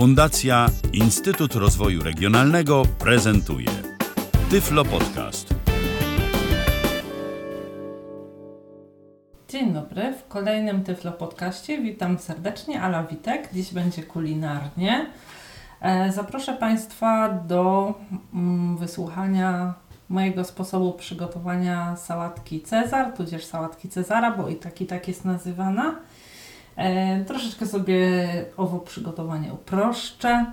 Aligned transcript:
Fundacja 0.00 0.66
Instytut 0.92 1.54
Rozwoju 1.54 2.02
Regionalnego 2.02 2.82
prezentuje 2.98 3.68
Tyflo 4.50 4.84
Podcast. 4.84 5.54
Dzień 9.48 9.72
dobry, 9.72 10.12
w 10.12 10.28
kolejnym 10.28 10.84
Tyflo 10.84 11.12
Podcaście 11.12 11.82
witam 11.82 12.18
serdecznie, 12.18 12.82
Ala 12.82 13.04
Witek. 13.04 13.48
Dziś 13.52 13.72
będzie 13.72 14.02
kulinarnie. 14.02 15.06
E, 15.80 16.12
zaproszę 16.12 16.52
Państwa 16.52 17.28
do 17.28 17.94
mm, 18.34 18.76
wysłuchania 18.76 19.74
mojego 20.08 20.44
sposobu 20.44 20.92
przygotowania 20.92 21.96
sałatki 21.96 22.60
Cezar, 22.60 23.12
tudzież 23.12 23.44
sałatki 23.44 23.88
Cezara, 23.88 24.30
bo 24.30 24.48
i 24.48 24.56
tak 24.56 24.80
i 24.80 24.86
tak 24.86 25.08
jest 25.08 25.24
nazywana. 25.24 25.94
E, 26.76 27.24
troszeczkę 27.24 27.66
sobie 27.66 28.18
owo 28.56 28.78
przygotowanie 28.78 29.52
uproszczę. 29.52 30.46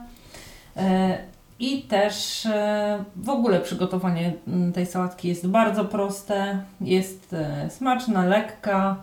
E, 0.78 1.18
I 1.60 1.82
też 1.82 2.46
e, 2.46 3.04
w 3.16 3.30
ogóle 3.30 3.60
przygotowanie 3.60 4.34
tej 4.74 4.86
sałatki 4.86 5.28
jest 5.28 5.48
bardzo 5.48 5.86
proste, 5.86 6.60
jest 6.82 7.36
smaczna, 7.70 8.26
lekka 8.26 8.96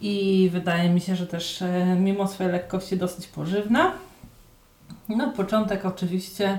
i 0.00 0.48
wydaje 0.52 0.90
mi 0.90 1.00
się, 1.00 1.16
że 1.16 1.26
też 1.26 1.64
mimo 2.00 2.28
swojej 2.28 2.52
lekkości 2.52 2.96
dosyć 2.96 3.26
pożywna. 3.26 3.92
Na 5.08 5.28
początek 5.28 5.84
oczywiście 5.84 6.58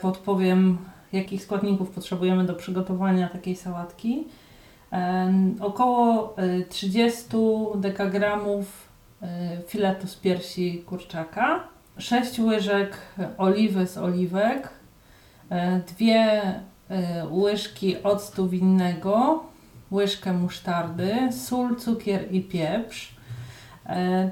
podpowiem, 0.00 0.78
jakich 1.12 1.42
składników 1.42 1.90
potrzebujemy 1.90 2.44
do 2.44 2.54
przygotowania 2.54 3.28
takiej 3.28 3.56
sałatki. 3.56 4.24
E, 4.96 5.32
około 5.60 6.34
e, 6.36 6.62
30 6.62 7.26
dekagramów 7.74 8.88
e, 9.22 9.26
filetu 9.66 10.06
z 10.06 10.14
piersi 10.14 10.82
kurczaka, 10.86 11.60
6 11.98 12.38
łyżek 12.38 12.96
oliwy 13.38 13.86
z 13.86 13.98
oliwek, 13.98 14.68
e, 15.50 15.80
dwie 15.80 16.42
e, 16.90 17.26
łyżki 17.30 18.02
octu 18.02 18.48
winnego, 18.48 19.44
łyżkę 19.92 20.32
musztardy, 20.32 21.14
sól, 21.32 21.76
cukier 21.76 22.32
i 22.32 22.40
pieprz, 22.40 23.16
e, 23.86 24.30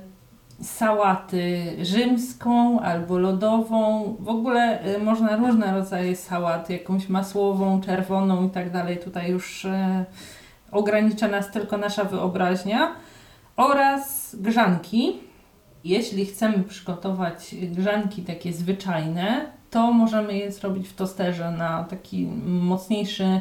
sałaty 0.62 1.76
rzymską 1.82 2.80
albo 2.80 3.18
lodową. 3.18 4.16
W 4.20 4.28
ogóle 4.28 4.78
można 5.02 5.36
różne 5.36 5.72
rodzaje 5.72 6.16
sałat, 6.16 6.70
jakąś 6.70 7.08
masłową, 7.08 7.80
czerwoną 7.80 8.46
i 8.46 8.50
tak 8.50 8.70
dalej. 8.70 8.98
Tutaj 8.98 9.30
już 9.30 9.64
e, 9.64 10.04
ogranicza 10.74 11.28
nas 11.28 11.50
tylko 11.50 11.76
nasza 11.76 12.04
wyobraźnia. 12.04 12.92
Oraz 13.56 14.36
grzanki. 14.36 15.16
Jeśli 15.84 16.26
chcemy 16.26 16.62
przygotować 16.62 17.54
grzanki 17.62 18.22
takie 18.22 18.52
zwyczajne, 18.52 19.46
to 19.70 19.92
możemy 19.92 20.36
je 20.36 20.52
zrobić 20.52 20.88
w 20.88 20.94
tosterze 20.94 21.50
na 21.50 21.84
taki 21.84 22.26
mocniejszy 22.46 23.24
e, 23.24 23.40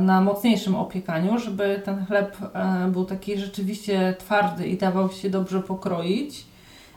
na 0.00 0.20
mocniejszym 0.20 0.74
opiekaniu, 0.74 1.38
żeby 1.38 1.82
ten 1.84 2.06
chleb 2.06 2.36
e, 2.54 2.88
był 2.88 3.04
taki 3.04 3.38
rzeczywiście 3.38 4.14
twardy 4.18 4.66
i 4.66 4.76
dawał 4.76 5.10
się 5.10 5.30
dobrze 5.30 5.62
pokroić. 5.62 6.46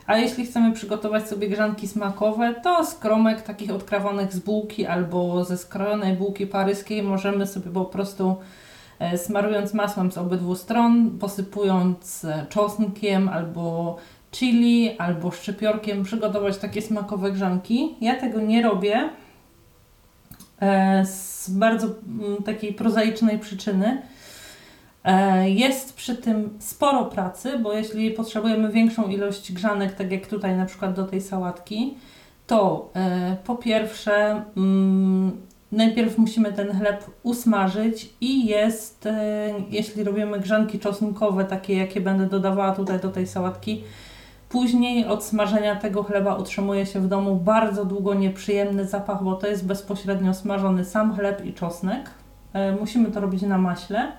A 0.06 0.16
jeśli 0.16 0.46
chcemy 0.46 0.72
przygotować 0.72 1.28
sobie 1.28 1.48
grzanki 1.48 1.88
smakowe, 1.88 2.54
to 2.62 2.84
z 2.84 2.94
kromek 2.94 3.42
takich 3.42 3.70
odkrawanych 3.70 4.32
z 4.32 4.38
bułki 4.38 4.86
albo 4.86 5.44
ze 5.44 5.58
skrojonej 5.58 6.16
bułki 6.16 6.46
paryskiej 6.46 7.02
możemy 7.02 7.46
sobie 7.46 7.70
po 7.70 7.84
prostu 7.84 8.36
smarując 9.16 9.74
masłem 9.74 10.12
z 10.12 10.18
obydwu 10.18 10.54
stron, 10.54 11.18
posypując 11.18 12.24
e, 12.24 12.46
czosnkiem 12.48 13.28
albo 13.28 13.96
chili, 14.32 14.98
albo 14.98 15.30
szczypiorkiem 15.30 16.02
przygotować 16.02 16.58
takie 16.58 16.82
smakowe 16.82 17.32
grzanki. 17.32 17.94
Ja 18.00 18.20
tego 18.20 18.40
nie 18.40 18.62
robię, 18.62 19.08
e, 20.60 21.06
z 21.06 21.50
bardzo 21.50 21.86
mm, 21.86 22.42
takiej 22.42 22.74
prozaicznej 22.74 23.38
przyczyny. 23.38 24.02
E, 25.04 25.50
Jest 25.50 25.96
przy 25.96 26.16
tym 26.16 26.58
sporo 26.58 27.04
pracy, 27.04 27.58
bo 27.58 27.72
jeśli 27.72 28.10
potrzebujemy 28.10 28.72
większą 28.72 29.08
ilość 29.08 29.52
grzanek, 29.52 29.94
tak 29.94 30.12
jak 30.12 30.26
tutaj 30.26 30.56
na 30.56 30.66
przykład 30.66 30.94
do 30.94 31.04
tej 31.04 31.20
sałatki, 31.20 31.94
to 32.46 32.90
e, 32.96 33.36
po 33.44 33.56
pierwsze 33.56 34.42
mm, 34.56 35.40
najpierw 35.74 36.18
musimy 36.18 36.52
ten 36.52 36.78
chleb 36.78 37.04
usmażyć 37.22 38.14
i 38.20 38.46
jest, 38.46 39.06
e, 39.06 39.50
jeśli 39.70 40.04
robimy 40.04 40.40
grzanki 40.40 40.78
czosnkowe, 40.78 41.44
takie 41.44 41.76
jakie 41.76 42.00
będę 42.00 42.26
dodawała 42.26 42.72
tutaj 42.72 43.00
do 43.00 43.08
tej 43.10 43.26
sałatki, 43.26 43.84
Później 44.54 45.06
od 45.06 45.24
smażenia 45.24 45.76
tego 45.76 46.02
chleba 46.02 46.34
utrzymuje 46.34 46.86
się 46.86 47.00
w 47.00 47.08
domu 47.08 47.36
bardzo 47.36 47.84
długo 47.84 48.14
nieprzyjemny 48.14 48.84
zapach, 48.84 49.24
bo 49.24 49.34
to 49.34 49.46
jest 49.46 49.66
bezpośrednio 49.66 50.34
smażony 50.34 50.84
sam 50.84 51.16
chleb 51.16 51.44
i 51.44 51.52
czosnek. 51.52 52.10
E, 52.52 52.72
Musimy 52.72 53.10
to 53.10 53.20
robić 53.20 53.42
na 53.42 53.58
maśle, 53.58 54.12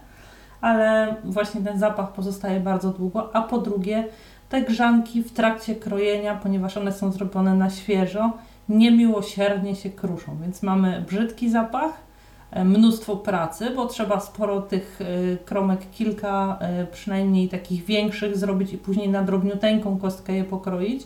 ale 0.61 1.15
właśnie 1.23 1.61
ten 1.61 1.79
zapach 1.79 2.13
pozostaje 2.13 2.59
bardzo 2.59 2.89
długo. 2.89 3.35
A 3.35 3.41
po 3.41 3.57
drugie, 3.57 4.07
te 4.49 4.61
grzanki 4.61 5.23
w 5.23 5.33
trakcie 5.33 5.75
krojenia, 5.75 6.39
ponieważ 6.43 6.77
one 6.77 6.91
są 6.91 7.11
zrobione 7.11 7.55
na 7.55 7.69
świeżo, 7.69 8.31
niemiłosiernie 8.69 9.75
się 9.75 9.89
kruszą, 9.89 10.37
więc 10.41 10.63
mamy 10.63 11.03
brzydki 11.07 11.49
zapach, 11.49 11.93
e, 12.51 12.65
mnóstwo 12.65 13.15
pracy, 13.15 13.69
bo 13.75 13.85
trzeba 13.85 14.19
sporo 14.19 14.61
tych 14.61 14.99
e, 15.01 15.37
kromek, 15.37 15.79
kilka 15.91 16.57
e, 16.61 16.85
przynajmniej 16.85 17.49
takich 17.49 17.85
większych 17.85 18.37
zrobić 18.37 18.73
i 18.73 18.77
później 18.77 19.09
na 19.09 19.23
drobniuteńką 19.23 19.97
kostkę 19.97 20.33
je 20.33 20.43
pokroić. 20.43 21.03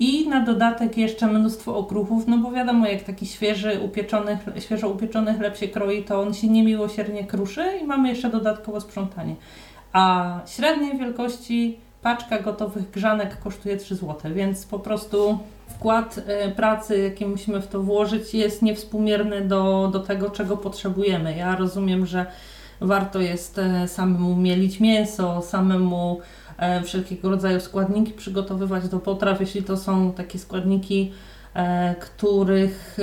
I 0.00 0.28
na 0.28 0.40
dodatek 0.40 0.96
jeszcze 0.96 1.26
mnóstwo 1.26 1.76
okruchów, 1.76 2.26
no 2.26 2.38
bo 2.38 2.50
wiadomo, 2.52 2.86
jak 2.86 3.02
taki 3.02 3.26
świeży, 3.26 3.80
upieczony, 3.84 4.38
świeżo 4.58 4.88
upieczony 4.88 5.34
chleb 5.34 5.56
się 5.56 5.68
kroi, 5.68 6.04
to 6.04 6.20
on 6.20 6.34
się 6.34 6.48
niemiłosiernie 6.48 7.24
kruszy 7.24 7.64
i 7.82 7.86
mamy 7.86 8.08
jeszcze 8.08 8.30
dodatkowo 8.30 8.80
sprzątanie. 8.80 9.34
A 9.92 10.34
średniej 10.46 10.98
wielkości 10.98 11.78
paczka 12.08 12.38
gotowych 12.38 12.90
grzanek 12.90 13.40
kosztuje 13.40 13.76
3 13.76 13.94
zł, 13.94 14.16
więc 14.34 14.66
po 14.66 14.78
prostu 14.78 15.38
wkład 15.68 16.20
e, 16.26 16.50
pracy, 16.50 16.98
jaki 16.98 17.26
musimy 17.26 17.60
w 17.60 17.66
to 17.66 17.82
włożyć, 17.82 18.34
jest 18.34 18.62
niewspółmierny 18.62 19.40
do, 19.40 19.90
do 19.92 20.00
tego, 20.00 20.30
czego 20.30 20.56
potrzebujemy. 20.56 21.36
Ja 21.36 21.56
rozumiem, 21.56 22.06
że 22.06 22.26
warto 22.80 23.20
jest 23.20 23.58
e, 23.58 23.88
samemu 23.88 24.36
mielić 24.36 24.80
mięso, 24.80 25.42
samemu 25.42 26.20
e, 26.58 26.82
wszelkiego 26.82 27.30
rodzaju 27.30 27.60
składniki 27.60 28.12
przygotowywać 28.12 28.88
do 28.88 28.98
potraw, 28.98 29.40
jeśli 29.40 29.62
to 29.62 29.76
są 29.76 30.12
takie 30.12 30.38
składniki, 30.38 31.12
e, 31.54 31.94
których 31.94 32.98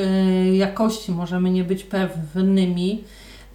jakości 0.53 1.11
możemy 1.11 1.49
nie 1.49 1.63
być 1.63 1.83
pewnymi 1.83 3.03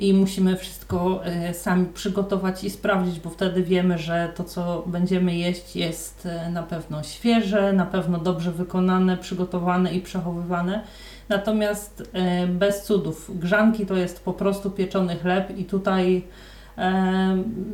i 0.00 0.14
musimy 0.14 0.56
wszystko 0.56 1.24
e, 1.24 1.54
sami 1.54 1.86
przygotować 1.94 2.64
i 2.64 2.70
sprawdzić, 2.70 3.20
bo 3.20 3.30
wtedy 3.30 3.62
wiemy, 3.62 3.98
że 3.98 4.32
to, 4.36 4.44
co 4.44 4.82
będziemy 4.86 5.36
jeść, 5.36 5.76
jest 5.76 6.26
e, 6.26 6.50
na 6.50 6.62
pewno 6.62 7.02
świeże, 7.02 7.72
na 7.72 7.86
pewno 7.86 8.18
dobrze 8.18 8.52
wykonane, 8.52 9.16
przygotowane 9.16 9.94
i 9.94 10.00
przechowywane. 10.00 10.82
Natomiast 11.28 12.10
e, 12.12 12.46
bez 12.46 12.82
cudów, 12.82 13.30
grzanki 13.38 13.86
to 13.86 13.96
jest 13.96 14.24
po 14.24 14.32
prostu 14.32 14.70
pieczony 14.70 15.16
chleb 15.16 15.58
i 15.58 15.64
tutaj 15.64 16.22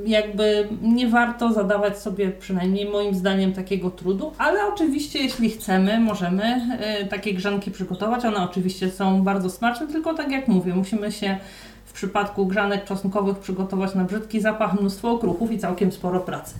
jakby 0.06 0.68
nie 0.82 1.08
warto 1.08 1.52
zadawać 1.52 1.98
sobie, 1.98 2.30
przynajmniej 2.30 2.90
moim 2.90 3.14
zdaniem, 3.14 3.52
takiego 3.52 3.90
trudu, 3.90 4.32
ale 4.38 4.66
oczywiście 4.66 5.18
jeśli 5.18 5.50
chcemy, 5.50 6.00
możemy 6.00 6.60
takie 7.10 7.34
grzanki 7.34 7.70
przygotować. 7.70 8.24
One 8.24 8.36
oczywiście 8.36 8.90
są 8.90 9.22
bardzo 9.22 9.50
smaczne, 9.50 9.86
tylko 9.86 10.14
tak 10.14 10.30
jak 10.30 10.48
mówię, 10.48 10.74
musimy 10.74 11.12
się 11.12 11.38
przypadku 11.96 12.46
grzanek 12.46 12.84
czosnkowych 12.84 13.38
przygotować 13.38 13.94
na 13.94 14.04
brzydki 14.04 14.40
zapach, 14.40 14.80
mnóstwo 14.80 15.10
okruchów 15.10 15.52
i 15.52 15.58
całkiem 15.58 15.92
sporo 15.92 16.20
pracy. 16.20 16.54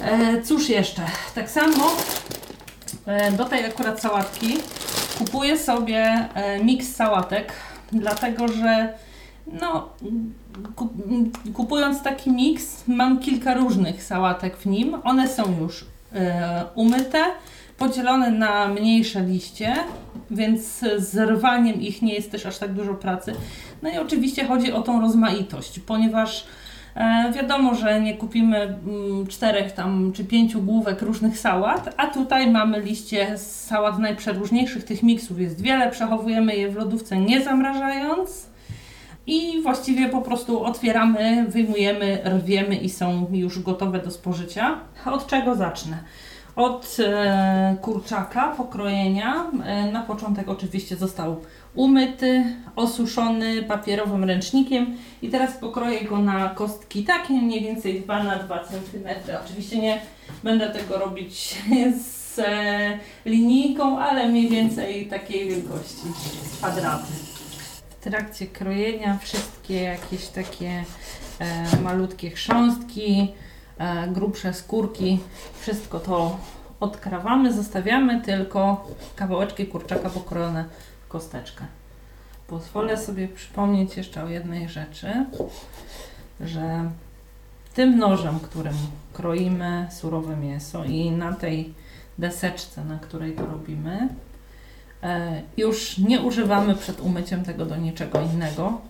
E, 0.00 0.42
cóż 0.42 0.68
jeszcze? 0.68 1.02
Tak 1.34 1.50
samo 1.50 1.90
e, 3.06 3.32
do 3.32 3.44
tej 3.44 3.64
akurat 3.64 4.00
sałatki 4.00 4.58
kupuję 5.18 5.58
sobie 5.58 6.28
e, 6.34 6.64
miks 6.64 6.94
sałatek, 6.94 7.52
dlatego 7.92 8.48
że 8.48 8.92
no, 9.46 9.88
kup, 10.76 10.92
kupując 11.54 12.02
taki 12.02 12.30
miks 12.30 12.88
mam 12.88 13.18
kilka 13.18 13.54
różnych 13.54 14.02
sałatek 14.02 14.56
w 14.56 14.66
nim. 14.66 14.96
One 15.04 15.28
są 15.28 15.60
już 15.60 15.84
e, 16.14 16.64
umyte, 16.74 17.24
podzielone 17.78 18.30
na 18.30 18.68
mniejsze 18.68 19.20
liście, 19.20 19.74
więc 20.30 20.84
z 20.96 21.16
rwaniem 21.16 21.80
ich 21.80 22.02
nie 22.02 22.14
jest 22.14 22.30
też 22.30 22.46
aż 22.46 22.58
tak 22.58 22.72
dużo 22.72 22.94
pracy. 22.94 23.32
No 23.82 23.90
i 23.90 23.98
oczywiście 23.98 24.44
chodzi 24.44 24.72
o 24.72 24.82
tą 24.82 25.00
rozmaitość, 25.00 25.80
ponieważ 25.80 26.46
e, 26.94 27.32
wiadomo, 27.34 27.74
że 27.74 28.00
nie 28.00 28.14
kupimy 28.14 28.56
mm, 28.56 29.26
czterech 29.26 29.72
tam 29.72 30.12
czy 30.14 30.24
pięciu 30.24 30.62
główek 30.62 31.02
różnych 31.02 31.38
sałat, 31.38 31.94
a 31.96 32.06
tutaj 32.06 32.50
mamy 32.50 32.80
liście 32.80 33.38
z 33.38 33.64
sałat 33.64 33.98
najprzeróżniejszych. 33.98 34.84
Tych 34.84 35.02
miksów 35.02 35.40
jest 35.40 35.62
wiele, 35.62 35.90
przechowujemy 35.90 36.56
je 36.56 36.70
w 36.70 36.76
lodówce 36.76 37.16
nie 37.16 37.44
zamrażając. 37.44 38.46
I 39.26 39.62
właściwie 39.62 40.08
po 40.08 40.20
prostu 40.20 40.64
otwieramy, 40.64 41.46
wyjmujemy, 41.48 42.18
rwiemy 42.24 42.76
i 42.76 42.90
są 42.90 43.26
już 43.32 43.62
gotowe 43.62 43.98
do 43.98 44.10
spożycia. 44.10 44.80
Od 45.06 45.26
czego 45.26 45.54
zacznę? 45.54 45.98
Od 46.56 46.96
e, 46.98 47.76
kurczaka, 47.82 48.48
pokrojenia. 48.48 49.50
E, 49.64 49.92
na 49.92 50.02
początek 50.02 50.48
oczywiście 50.48 50.96
został 50.96 51.40
umyty, 51.74 52.44
osuszony 52.76 53.62
papierowym 53.62 54.24
ręcznikiem 54.24 54.96
i 55.22 55.28
teraz 55.28 55.56
pokroję 55.56 56.04
go 56.04 56.18
na 56.18 56.48
kostki 56.48 57.04
takie 57.04 57.34
mniej 57.34 57.60
więcej 57.62 58.00
2 58.00 58.22
na 58.22 58.36
2 58.36 58.58
cm. 58.64 59.08
Oczywiście 59.44 59.78
nie 59.78 60.00
będę 60.44 60.70
tego 60.70 60.98
robić 60.98 61.54
z 62.34 62.38
e, 62.38 62.98
linijką, 63.24 63.98
ale 63.98 64.28
mniej 64.28 64.48
więcej 64.48 65.06
takiej 65.06 65.48
wielkości 65.48 66.06
kwadraty. 66.58 67.12
W 67.88 68.04
trakcie 68.04 68.46
krojenia 68.46 69.18
wszystkie 69.22 69.82
jakieś 69.82 70.26
takie 70.26 70.84
malutkie 71.82 72.30
chrząstki, 72.30 73.32
grubsze 74.08 74.54
skórki, 74.54 75.20
wszystko 75.60 76.00
to 76.00 76.38
odkrawamy, 76.80 77.52
zostawiamy 77.52 78.20
tylko 78.20 78.86
kawałeczki 79.16 79.66
kurczaka 79.66 80.10
pokrojone 80.10 80.64
w 81.04 81.08
kosteczkę. 81.08 81.64
Pozwolę 82.46 82.96
sobie 82.96 83.28
przypomnieć 83.28 83.96
jeszcze 83.96 84.24
o 84.24 84.28
jednej 84.28 84.68
rzeczy, 84.68 85.26
że 86.40 86.90
tym 87.74 87.98
nożem, 87.98 88.40
którym 88.40 88.74
kroimy 89.12 89.86
surowe 89.90 90.36
mięso 90.36 90.84
i 90.84 91.10
na 91.10 91.32
tej 91.32 91.74
deseczce, 92.18 92.84
na 92.84 92.98
której 92.98 93.32
to 93.32 93.46
robimy, 93.46 94.08
e, 95.02 95.42
już 95.56 95.98
nie 95.98 96.20
używamy 96.20 96.74
przed 96.74 97.00
umyciem 97.00 97.44
tego 97.44 97.66
do 97.66 97.76
niczego 97.76 98.20
innego, 98.20 98.80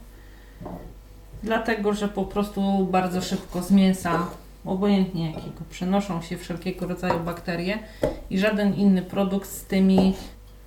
dlatego 1.43 1.95
że 1.95 2.09
po 2.09 2.25
prostu 2.25 2.87
bardzo 2.91 3.21
szybko 3.23 3.63
z 3.63 3.71
mięsa, 3.71 4.27
obojętnie 4.67 5.27
jakiego, 5.27 5.65
przenoszą 5.71 6.23
się 6.23 6.37
wszelkiego 6.37 6.87
rodzaju 6.87 7.21
bakterie 7.21 7.79
i 8.31 8.39
żaden 8.39 8.75
inny 8.75 9.03
produkt 9.03 9.51
z 9.51 9.65
tymi 9.65 10.15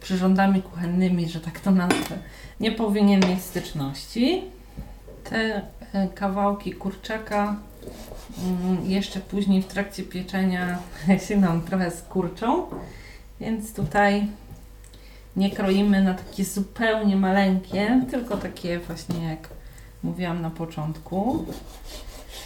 przyrządami 0.02 0.62
kuchennymi, 0.62 1.30
że 1.30 1.40
tak 1.40 1.60
to 1.60 1.72
nazwę, 1.72 2.18
nie 2.60 2.72
powinien 2.72 3.22
mieć 3.30 3.42
styczności. 3.42 4.42
Te 5.24 5.62
e, 5.94 6.08
kawałki 6.08 6.74
kurczaka 6.74 7.56
mm, 8.44 8.90
jeszcze 8.90 9.20
później 9.20 9.62
w 9.62 9.68
trakcie 9.68 10.04
pieczenia 10.04 10.80
się 11.28 11.38
nam 11.38 11.62
trochę 11.62 11.92
skurczą, 11.92 12.66
więc 13.40 13.74
tutaj 13.74 14.28
nie 15.36 15.52
kroimy 15.52 16.04
na 16.04 16.14
takie 16.14 16.46
zupełnie 16.46 17.16
maleńkie, 17.16 18.02
tylko 18.12 18.38
takie 18.38 18.80
właśnie 18.80 19.30
jak 19.30 19.50
mówiłam 20.04 20.42
na 20.42 20.50
początku. 20.50 21.46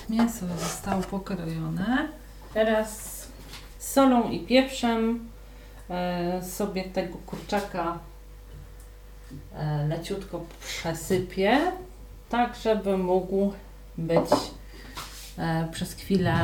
Mięso 0.09 0.45
zostało 0.59 1.01
pokrojone. 1.01 2.07
Teraz 2.53 3.23
solą 3.79 4.29
i 4.29 4.39
pieprzem 4.39 5.29
e, 5.89 6.43
sobie 6.43 6.83
tego 6.83 7.17
kurczaka 7.25 7.99
e, 9.55 9.87
leciutko 9.87 10.45
przesypię, 10.61 11.71
tak 12.29 12.55
żeby 12.55 12.97
mógł 12.97 13.53
być 13.97 14.29
e, 15.37 15.67
przez 15.71 15.93
chwilę 15.93 16.35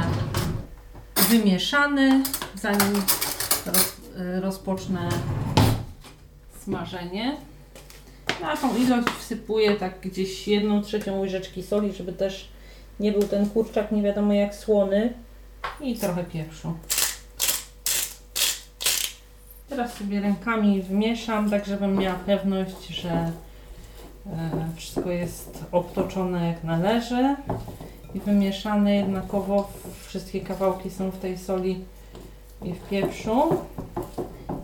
wymieszany, 1.15 2.23
zanim 2.55 3.01
roz, 3.65 3.95
rozpocznę 4.41 5.09
smażenie. 6.63 7.37
Na 8.41 8.57
tą 8.57 8.75
ilość 8.75 9.07
wsypuję 9.07 9.75
tak 9.75 9.99
gdzieś 9.99 10.47
jedną 10.47 10.81
trzecią 10.81 11.19
łyżeczki 11.19 11.63
soli, 11.63 11.93
żeby 11.93 12.13
też 12.13 12.49
nie 12.99 13.11
był 13.11 13.23
ten 13.23 13.49
kurczak 13.49 13.91
nie 13.91 14.01
wiadomo 14.01 14.33
jak 14.33 14.55
słony 14.55 15.13
i 15.81 15.95
trochę 15.95 16.23
pieprzu. 16.23 16.73
Teraz 19.69 19.93
sobie 19.93 20.21
rękami 20.21 20.81
wmieszam, 20.81 21.49
tak 21.49 21.65
żebym 21.65 21.97
miała 21.97 22.15
pewność, 22.15 22.87
że 22.87 23.09
e, 23.09 23.31
wszystko 24.75 25.09
jest 25.11 25.65
obtoczone 25.71 26.47
jak 26.47 26.63
należy 26.63 27.35
i 28.15 28.19
wymieszane 28.19 28.95
jednakowo. 28.95 29.71
Wszystkie 30.07 30.41
kawałki 30.41 30.89
są 30.89 31.09
w 31.11 31.17
tej 31.17 31.37
soli 31.37 31.85
i 32.61 32.73
w 32.73 32.89
pieprzu. 32.89 33.63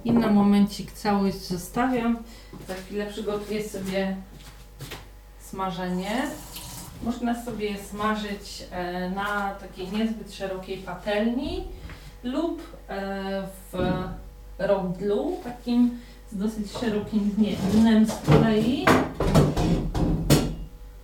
I 0.06 0.12
na 0.12 0.32
momencik 0.32 0.92
całość 0.92 1.38
zostawiam. 1.38 2.18
Za 2.68 2.74
chwilę 2.74 3.06
przygotuję 3.06 3.70
sobie 3.70 4.16
smażenie. 5.40 6.12
Można 7.03 7.44
sobie 7.44 7.77
smażyć 7.77 8.63
e, 8.71 9.09
na 9.09 9.56
takiej 9.56 9.88
niezbyt 9.92 10.33
szerokiej 10.33 10.77
patelni 10.77 11.63
lub 12.24 12.62
e, 12.89 13.47
w 13.71 13.77
rondlu, 14.59 15.38
takim 15.44 16.00
z 16.31 16.38
dosyć 16.38 16.71
szerokim 16.80 17.36
dnem 17.74 18.06
z 18.06 18.13
kolei. 18.25 18.86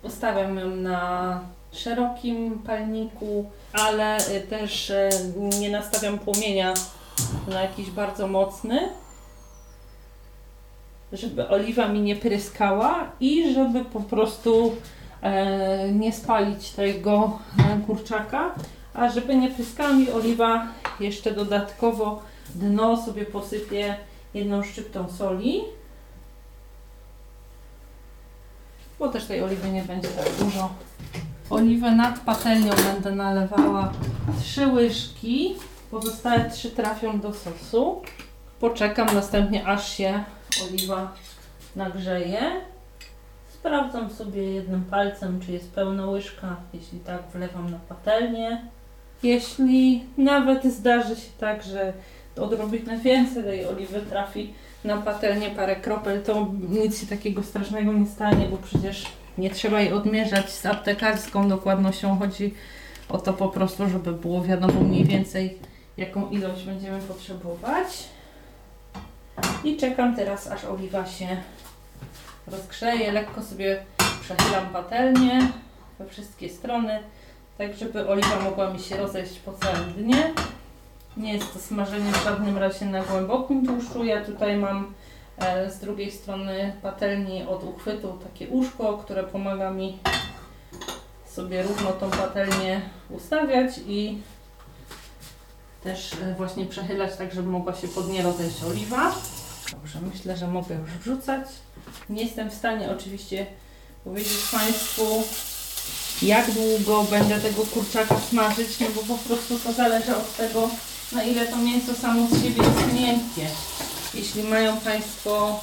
Postawiam 0.02 0.58
ją 0.58 0.76
na 0.76 1.42
szerokim 1.72 2.60
palniku, 2.60 3.50
ale 3.74 4.18
e, 4.18 4.42
też 4.42 4.92
nie 5.60 5.72
nastawiam 5.72 6.20
płomienia 6.20 6.74
na 7.48 7.62
jakiś 7.62 7.92
bardzo 7.92 8.28
mocny, 8.28 8.90
żeby 11.14 11.48
oliwa 11.48 11.88
mi 11.88 12.02
nie 12.02 12.16
pryskała 12.16 13.12
i 13.20 13.54
żeby 13.54 13.86
po 13.86 14.00
prostu 14.00 14.76
nie 15.92 16.14
spalić 16.14 16.70
tego 16.70 17.40
e, 17.60 17.82
kurczaka, 17.88 18.56
a 18.94 19.10
żeby 19.10 19.36
nie 19.36 19.52
pryskała 19.52 19.94
mi 19.94 20.12
oliwa, 20.12 20.68
jeszcze 21.00 21.32
dodatkowo 21.32 22.22
dno 22.56 23.06
sobie 23.06 23.26
posypię 23.26 23.96
jedną 24.34 24.64
szczyptą 24.64 25.10
soli, 25.10 25.62
bo 29.00 29.08
też 29.08 29.26
tej 29.26 29.44
oliwy 29.44 29.70
nie 29.70 29.84
będzie 29.84 30.08
tak 30.08 30.30
dużo. 30.40 30.70
Oliwę 31.50 31.92
nad 31.92 32.20
patelnią 32.20 32.72
będę 32.94 33.12
nalewała 33.12 33.92
trzy 34.42 34.68
łyżki 34.68 35.56
Pozostałe 35.92 36.50
trzy 36.50 36.72
trafią 36.72 37.20
do 37.20 37.34
sosu. 37.34 38.02
Poczekam 38.60 39.16
następnie 39.16 39.68
aż 39.68 39.94
się 39.94 40.24
oliwa 40.68 41.14
nagrzeje. 41.76 42.62
Sprawdzam 43.62 44.10
sobie 44.10 44.52
jednym 44.52 44.84
palcem, 44.84 45.40
czy 45.46 45.52
jest 45.52 45.72
pełna 45.72 46.06
łyżka. 46.06 46.56
Jeśli 46.74 47.00
tak, 47.00 47.22
wlewam 47.34 47.72
na 47.72 47.78
patelnię. 47.90 48.62
Jeśli 49.24 50.04
nawet 50.18 50.64
zdarzy 50.64 51.16
się 51.16 51.30
tak, 51.40 51.64
że 51.64 51.94
odrobinę 52.38 52.98
więcej 52.98 53.44
tej 53.44 53.66
oliwy 53.66 54.02
trafi 54.02 54.54
na 54.84 54.98
patelnię 54.98 55.50
parę 55.50 55.76
kropel, 55.76 56.24
to 56.24 56.48
nic 56.70 57.02
się 57.02 57.08
takiego 57.08 57.44
strasznego 57.44 57.94
nie 57.94 58.08
stanie, 58.08 58.48
bo 58.48 58.58
przecież 58.58 59.06
nie 59.38 59.50
trzeba 59.50 59.82
jej 59.82 59.94
odmierzać 59.94 60.50
z 60.50 60.66
aptekarską 60.66 61.50
dokładnością. 61.50 62.20
Chodzi 62.20 62.54
o 63.10 63.18
to 63.18 63.34
po 63.34 63.50
prostu, 63.50 63.90
żeby 63.90 64.12
było 64.12 64.42
wiadomo 64.44 64.82
mniej 64.82 65.06
więcej 65.06 65.58
jaką 65.98 66.30
ilość 66.30 66.64
będziemy 66.64 67.00
potrzebować. 67.00 67.88
I 69.64 69.78
czekam 69.78 70.16
teraz, 70.16 70.48
aż 70.48 70.66
oliwa 70.66 71.06
się 71.06 71.38
rozgrzeje. 72.48 73.12
Lekko 73.12 73.42
sobie 73.42 73.84
przechylam 74.22 74.70
patelnię 74.74 75.52
we 76.00 76.06
wszystkie 76.10 76.50
strony, 76.50 77.00
tak 77.58 77.76
żeby 77.78 78.08
oliwa 78.08 78.40
mogła 78.40 78.70
mi 78.70 78.80
się 78.80 78.98
rozejść 78.98 79.40
po 79.40 79.54
całym 79.54 79.94
dnie. 79.94 80.34
Nie 81.18 81.34
jest 81.34 81.54
to 81.54 81.60
smażenie 81.60 82.12
w 82.12 82.24
żadnym 82.24 82.58
razie 82.58 82.86
na 82.86 83.02
głębokim 83.02 83.68
tłuszczu. 83.68 84.04
Ja 84.04 84.26
tutaj 84.26 84.58
mam 84.58 84.94
e, 85.38 85.72
z 85.72 85.80
drugiej 85.80 86.12
strony 86.12 86.74
patelni 86.82 87.44
od 87.44 87.64
uchwytu 87.64 88.20
takie 88.24 88.48
uszko, 88.48 88.98
które 88.98 89.24
pomaga 89.24 89.72
mi 89.72 90.00
sobie 91.26 91.64
równo 91.64 91.92
tą 91.92 92.10
patelnię 92.10 92.82
ustawiać 93.10 93.72
i 93.88 94.22
też 95.84 96.14
e, 96.14 96.34
właśnie 96.36 96.66
przechylać 96.66 97.18
tak, 97.18 97.34
żeby 97.34 97.50
mogła 97.50 97.76
się 97.76 97.88
pod 97.88 98.10
nie 98.10 98.24
rozejść 98.24 98.64
oliwa. 98.64 99.12
Dobrze, 99.72 100.00
myślę, 100.14 100.38
że 100.38 100.48
mogę 100.48 100.76
już 100.76 100.90
wrzucać. 100.90 101.48
Nie 102.10 102.24
jestem 102.24 102.50
w 102.50 102.54
stanie 102.54 102.90
oczywiście 102.92 103.46
powiedzieć 104.04 104.38
Państwu, 104.52 105.24
jak 106.22 106.52
długo 106.52 107.04
będę 107.04 107.40
tego 107.40 107.64
kurczaka 107.66 108.16
smażyć, 108.30 108.80
no 108.80 108.88
bo 108.96 109.02
po 109.02 109.18
prostu 109.18 109.60
to 109.60 109.74
zależy 109.74 110.16
od 110.16 110.38
tego, 110.38 110.70
na 111.12 111.24
ile 111.24 111.48
to 111.48 111.58
mięso 111.58 111.96
samo 111.96 112.28
z 112.28 112.44
siebie 112.44 112.64
jest 112.64 112.94
miękkie. 112.94 113.48
Jeśli 114.14 114.44
mają 114.44 114.78
Państwo 114.78 115.60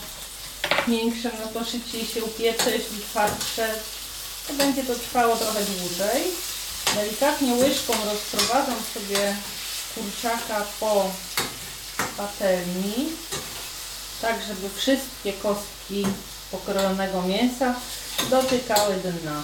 miększe, 0.89 1.31
no 1.41 1.61
to 1.61 1.71
szybciej 1.71 2.07
się 2.07 2.25
upiecze, 2.25 2.71
jeśli 2.71 2.99
twardsze, 3.11 3.69
to 4.49 4.55
będzie 4.55 4.85
to 4.85 4.95
trwało 4.95 5.37
trochę 5.37 5.61
dłużej. 5.65 6.23
Delikatnie 6.95 7.55
łyżką 7.55 7.93
rozprowadzam 8.13 8.77
sobie 8.95 9.37
kurczaka 9.95 10.67
po 10.81 11.11
patelni, 12.17 13.07
tak 14.23 14.37
żeby 14.49 14.69
wszystkie 14.75 15.33
kostki 15.33 16.07
pokrojonego 16.51 17.23
mięsa 17.23 17.75
dotykały 18.31 18.95
dna. 18.95 19.43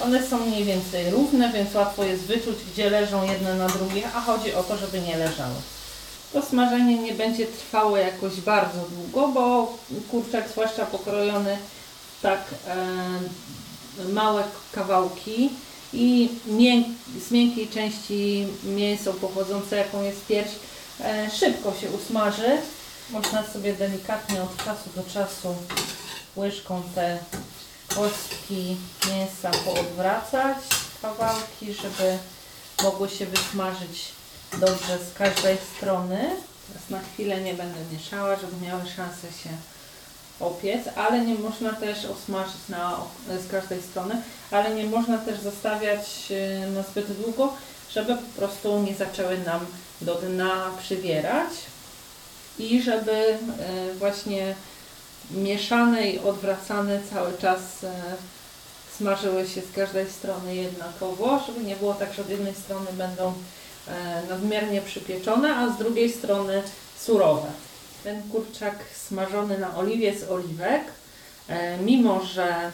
One 0.00 0.26
są 0.26 0.46
mniej 0.46 0.64
więcej 0.64 1.10
równe, 1.10 1.52
więc 1.52 1.74
łatwo 1.74 2.04
jest 2.04 2.22
wyczuć, 2.22 2.56
gdzie 2.72 2.90
leżą 2.90 3.32
jedne 3.32 3.54
na 3.54 3.68
drugie, 3.68 4.08
a 4.14 4.20
chodzi 4.20 4.54
o 4.54 4.62
to, 4.62 4.76
żeby 4.76 5.00
nie 5.00 5.16
leżały. 5.16 5.54
To 6.32 6.42
smażenie 6.42 6.98
nie 6.98 7.14
będzie 7.14 7.46
trwało 7.46 7.96
jakoś 7.96 8.40
bardzo 8.40 8.80
długo, 8.90 9.28
bo 9.28 9.78
kurczak, 10.10 10.48
zwłaszcza 10.48 10.86
pokrojony 10.86 11.58
tak 12.22 12.40
e, 12.66 12.76
małe 14.12 14.44
kawałki 14.72 15.50
i 15.92 16.28
mięk, 16.46 16.86
z 17.28 17.30
miękkiej 17.30 17.68
części 17.68 18.46
mięso 18.64 19.12
pochodzące, 19.12 19.76
jaką 19.76 20.02
jest 20.02 20.26
pierś, 20.26 20.50
e, 21.00 21.30
szybko 21.30 21.72
się 21.80 21.90
usmaży. 21.90 22.58
Można 23.12 23.46
sobie 23.46 23.72
delikatnie 23.72 24.42
od 24.42 24.56
czasu 24.56 24.90
do 24.96 25.02
czasu 25.02 25.54
łyżką 26.36 26.82
te 26.94 27.18
kostki 27.94 28.76
mięsa 29.08 29.50
poodwracać, 29.64 30.56
kawałki, 31.02 31.74
żeby 31.74 32.18
mogły 32.82 33.08
się 33.08 33.26
wysmażyć 33.26 34.12
dobrze 34.52 34.98
z 34.98 35.18
każdej 35.18 35.56
strony. 35.76 36.30
Teraz 36.68 36.90
na 36.90 37.00
chwilę 37.00 37.40
nie 37.40 37.54
będę 37.54 37.78
mieszała, 37.92 38.36
żeby 38.36 38.66
miały 38.66 38.82
szansę 38.96 39.26
się 39.44 39.50
opiec, 40.40 40.88
ale 40.96 41.20
nie 41.20 41.34
można 41.34 41.72
też 41.72 42.04
osmażyć 42.04 42.68
na, 42.68 43.00
z 43.46 43.50
każdej 43.50 43.82
strony, 43.82 44.22
ale 44.50 44.74
nie 44.74 44.86
można 44.86 45.18
też 45.18 45.40
zostawiać 45.40 46.32
e, 46.32 46.66
na 46.66 46.82
zbyt 46.82 47.22
długo, 47.22 47.54
żeby 47.90 48.16
po 48.16 48.38
prostu 48.38 48.82
nie 48.82 48.94
zaczęły 48.94 49.38
nam 49.38 49.66
do 50.00 50.14
dna 50.14 50.70
przywierać 50.80 51.50
i 52.62 52.82
żeby 52.82 53.12
e, 53.12 53.38
właśnie 53.98 54.54
mieszane 55.30 56.10
i 56.10 56.18
odwracane 56.18 57.00
cały 57.10 57.38
czas 57.38 57.84
e, 57.84 57.92
smażyły 58.96 59.48
się 59.48 59.60
z 59.60 59.72
każdej 59.72 60.10
strony 60.10 60.54
jednakowo, 60.54 61.42
żeby 61.46 61.64
nie 61.64 61.76
było 61.76 61.94
tak, 61.94 62.14
że 62.14 62.22
od 62.22 62.30
jednej 62.30 62.54
strony 62.54 62.86
będą 62.92 63.32
e, 63.88 64.22
nadmiernie 64.28 64.80
przypieczone, 64.80 65.56
a 65.56 65.74
z 65.74 65.78
drugiej 65.78 66.12
strony 66.12 66.62
surowe. 66.98 67.48
Ten 68.04 68.22
kurczak 68.22 68.74
smażony 68.94 69.58
na 69.58 69.76
oliwie 69.76 70.18
z 70.18 70.30
oliwek, 70.30 70.82
mimo 71.84 72.24
że 72.24 72.70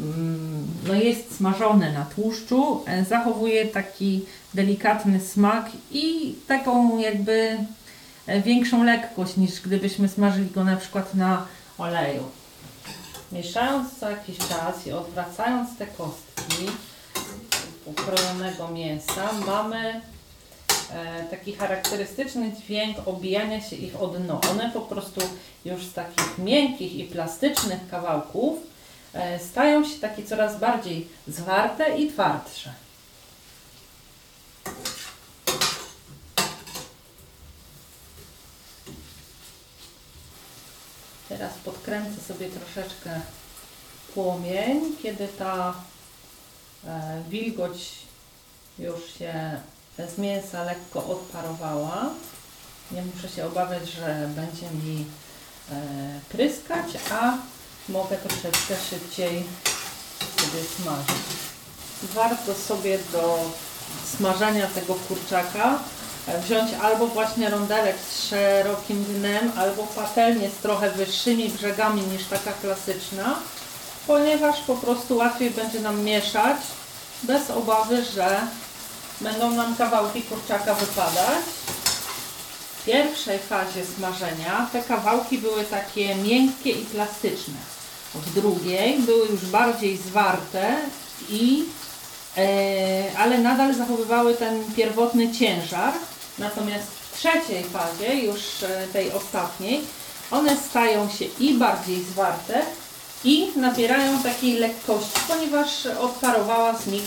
mm, 0.00 0.66
no 0.86 0.94
jest 0.94 1.36
smażony 1.36 1.92
na 1.92 2.04
tłuszczu, 2.04 2.84
zachowuje 3.08 3.66
taki 3.66 4.24
delikatny 4.54 5.20
smak 5.20 5.66
i 5.90 6.34
taką 6.48 6.98
jakby 6.98 7.58
większą 8.44 8.84
lekkość 8.84 9.36
niż 9.36 9.60
gdybyśmy 9.60 10.08
smażyli 10.08 10.50
go 10.50 10.64
na 10.64 10.76
przykład 10.76 11.14
na 11.14 11.46
oleju. 11.78 12.24
Mieszając 13.32 13.98
co 13.98 14.10
jakiś 14.10 14.38
czas 14.38 14.86
i 14.86 14.92
odwracając 14.92 15.76
te 15.76 15.86
kostki 15.86 16.66
ukrojonego 17.86 18.68
mięsa, 18.68 19.32
mamy 19.46 20.00
e, 20.92 21.24
taki 21.30 21.52
charakterystyczny 21.52 22.52
dźwięk 22.52 22.96
obijania 23.06 23.60
się 23.60 23.76
ich 23.76 24.02
o 24.02 24.06
dno. 24.06 24.40
One 24.50 24.70
po 24.70 24.80
prostu 24.80 25.20
już 25.64 25.86
z 25.86 25.92
takich 25.92 26.38
miękkich 26.38 26.94
i 26.94 27.04
plastycznych 27.04 27.88
kawałków 27.90 28.58
e, 29.14 29.38
stają 29.38 29.84
się 29.84 29.98
takie 30.00 30.24
coraz 30.24 30.60
bardziej 30.60 31.08
zwarte 31.28 31.98
i 31.98 32.12
twardsze. 32.12 32.72
Teraz 41.28 41.49
podkręcę 41.64 42.20
sobie 42.28 42.48
troszeczkę 42.48 43.20
płomień, 44.14 44.96
kiedy 45.02 45.28
ta 45.28 45.74
e, 46.84 47.22
wilgoć 47.28 47.88
już 48.78 49.14
się 49.18 49.60
z 49.98 50.18
mięsa 50.18 50.64
lekko 50.64 51.06
odparowała. 51.06 52.10
Nie 52.92 53.02
muszę 53.02 53.28
się 53.28 53.46
obawiać, 53.46 53.90
że 53.90 54.30
będzie 54.36 54.70
mi 54.70 55.04
e, 55.72 56.20
pryskać, 56.28 56.86
a 57.10 57.38
mogę 57.88 58.16
troszeczkę 58.16 58.76
szybciej 58.90 59.44
sobie 60.36 60.64
smażyć. 60.64 61.26
Warto 62.02 62.54
sobie 62.54 62.98
do 63.12 63.50
smażania 64.16 64.66
tego 64.66 64.94
kurczaka 64.94 65.78
wziąć 66.28 66.70
albo 66.82 67.06
właśnie 67.06 67.50
rondelek 67.50 67.96
z 68.10 68.28
szerokim 68.28 69.04
dnem, 69.04 69.52
albo 69.56 69.82
patelnię 69.82 70.50
z 70.50 70.62
trochę 70.62 70.90
wyższymi 70.90 71.48
brzegami 71.48 72.02
niż 72.02 72.24
taka 72.24 72.52
klasyczna, 72.52 73.34
ponieważ 74.06 74.60
po 74.60 74.74
prostu 74.74 75.16
łatwiej 75.16 75.50
będzie 75.50 75.80
nam 75.80 76.02
mieszać 76.02 76.56
bez 77.22 77.50
obawy, 77.50 78.04
że 78.04 78.40
będą 79.20 79.50
nam 79.50 79.76
kawałki 79.76 80.22
kurczaka 80.22 80.74
wypadać. 80.74 81.44
W 82.80 82.84
pierwszej 82.84 83.38
fazie 83.38 83.86
smażenia 83.96 84.68
te 84.72 84.82
kawałki 84.82 85.38
były 85.38 85.64
takie 85.64 86.14
miękkie 86.14 86.70
i 86.70 86.84
plastyczne. 86.84 87.54
W 88.14 88.34
drugiej 88.34 88.98
były 88.98 89.26
już 89.28 89.46
bardziej 89.46 89.96
zwarte 89.96 90.76
i 91.28 91.64
e, 91.64 91.89
ale 93.18 93.38
nadal 93.38 93.74
zachowywały 93.74 94.34
ten 94.34 94.64
pierwotny 94.74 95.32
ciężar. 95.32 95.94
Natomiast 96.38 96.84
w 96.84 97.18
trzeciej 97.18 97.64
fazie, 97.64 98.14
już 98.14 98.62
e, 98.62 98.86
tej 98.92 99.12
ostatniej, 99.12 99.80
one 100.30 100.56
stają 100.56 101.10
się 101.10 101.24
i 101.24 101.54
bardziej 101.54 102.02
zwarte 102.02 102.62
i 103.24 103.48
nabierają 103.56 104.22
takiej 104.22 104.52
lekkości, 104.52 105.20
ponieważ 105.28 105.86
odparowała 105.86 106.78
z 106.78 106.86
nich 106.86 107.02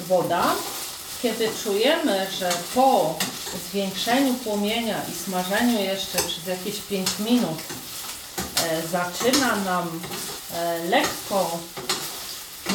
woda. 0.00 0.44
Kiedy 1.22 1.48
czujemy, 1.64 2.26
że 2.38 2.52
po 2.74 3.14
zwiększeniu 3.70 4.34
płomienia 4.34 4.96
i 5.12 5.24
smażeniu 5.24 5.80
jeszcze 5.80 6.18
przez 6.18 6.46
jakieś 6.46 6.80
5 6.80 7.08
minut 7.18 7.58
e, 8.64 8.82
zaczyna 8.88 9.56
nam 9.56 10.00
e, 10.54 10.78
lekko 10.84 11.58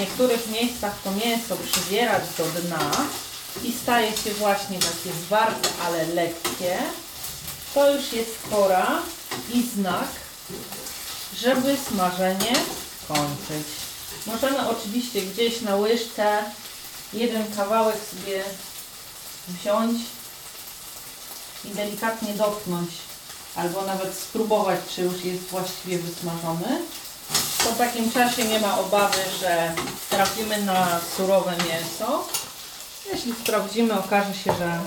niektórych 0.01 0.47
miejscach 0.47 1.01
to 1.03 1.11
mięso 1.11 1.55
przywierać 1.55 2.23
do 2.37 2.45
dna 2.45 2.91
i 3.63 3.73
staje 3.83 4.11
się 4.17 4.33
właśnie 4.33 4.79
takie 4.79 5.17
zwarte, 5.25 5.69
ale 5.85 6.05
lekkie, 6.05 6.77
to 7.73 7.95
już 7.95 8.13
jest 8.13 8.37
pora 8.49 9.01
i 9.53 9.63
znak, 9.75 10.07
żeby 11.37 11.77
smażenie 11.89 12.53
kończyć. 13.07 13.67
Możemy 14.25 14.69
oczywiście 14.69 15.21
gdzieś 15.21 15.61
na 15.61 15.75
łyżce 15.75 16.43
jeden 17.13 17.55
kawałek 17.55 17.95
sobie 18.11 18.43
wziąć 19.47 20.01
i 21.65 21.69
delikatnie 21.69 22.33
dotknąć, 22.33 22.89
albo 23.55 23.81
nawet 23.81 24.13
spróbować, 24.13 24.79
czy 24.95 25.01
już 25.01 25.25
jest 25.25 25.43
właściwie 25.43 25.97
wysmażony. 25.97 26.81
Po 27.63 27.71
takim 27.77 28.11
czasie 28.11 28.45
nie 28.45 28.59
ma 28.59 28.79
obawy, 28.79 29.17
że 29.39 29.73
trafimy 30.09 30.61
na 30.61 30.99
surowe 31.17 31.51
mięso. 31.51 32.27
Jeśli 33.13 33.33
sprawdzimy, 33.33 33.99
okaże 33.99 34.33
się, 34.33 34.53
że 34.59 34.79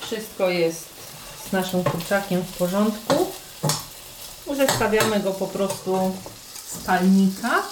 wszystko 0.00 0.50
jest 0.50 0.86
z 1.48 1.52
naszym 1.52 1.84
kurczakiem 1.84 2.42
w 2.42 2.56
porządku. 2.56 3.26
Zestawiamy 4.56 5.20
go 5.20 5.30
po 5.30 5.46
prostu 5.46 6.16
z 6.72 6.76
palnika 6.84 7.62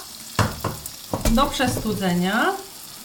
do 1.31 1.45
przestudzenia, 1.45 2.53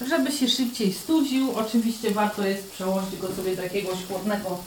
żeby 0.08 0.32
się 0.32 0.48
szybciej 0.48 0.92
studził. 0.92 1.52
Oczywiście 1.56 2.10
warto 2.10 2.46
jest 2.46 2.70
przełożyć 2.70 3.16
go 3.20 3.28
sobie 3.36 3.56
do 3.56 3.62
jakiegoś 3.62 3.98
chłodnego 4.08 4.58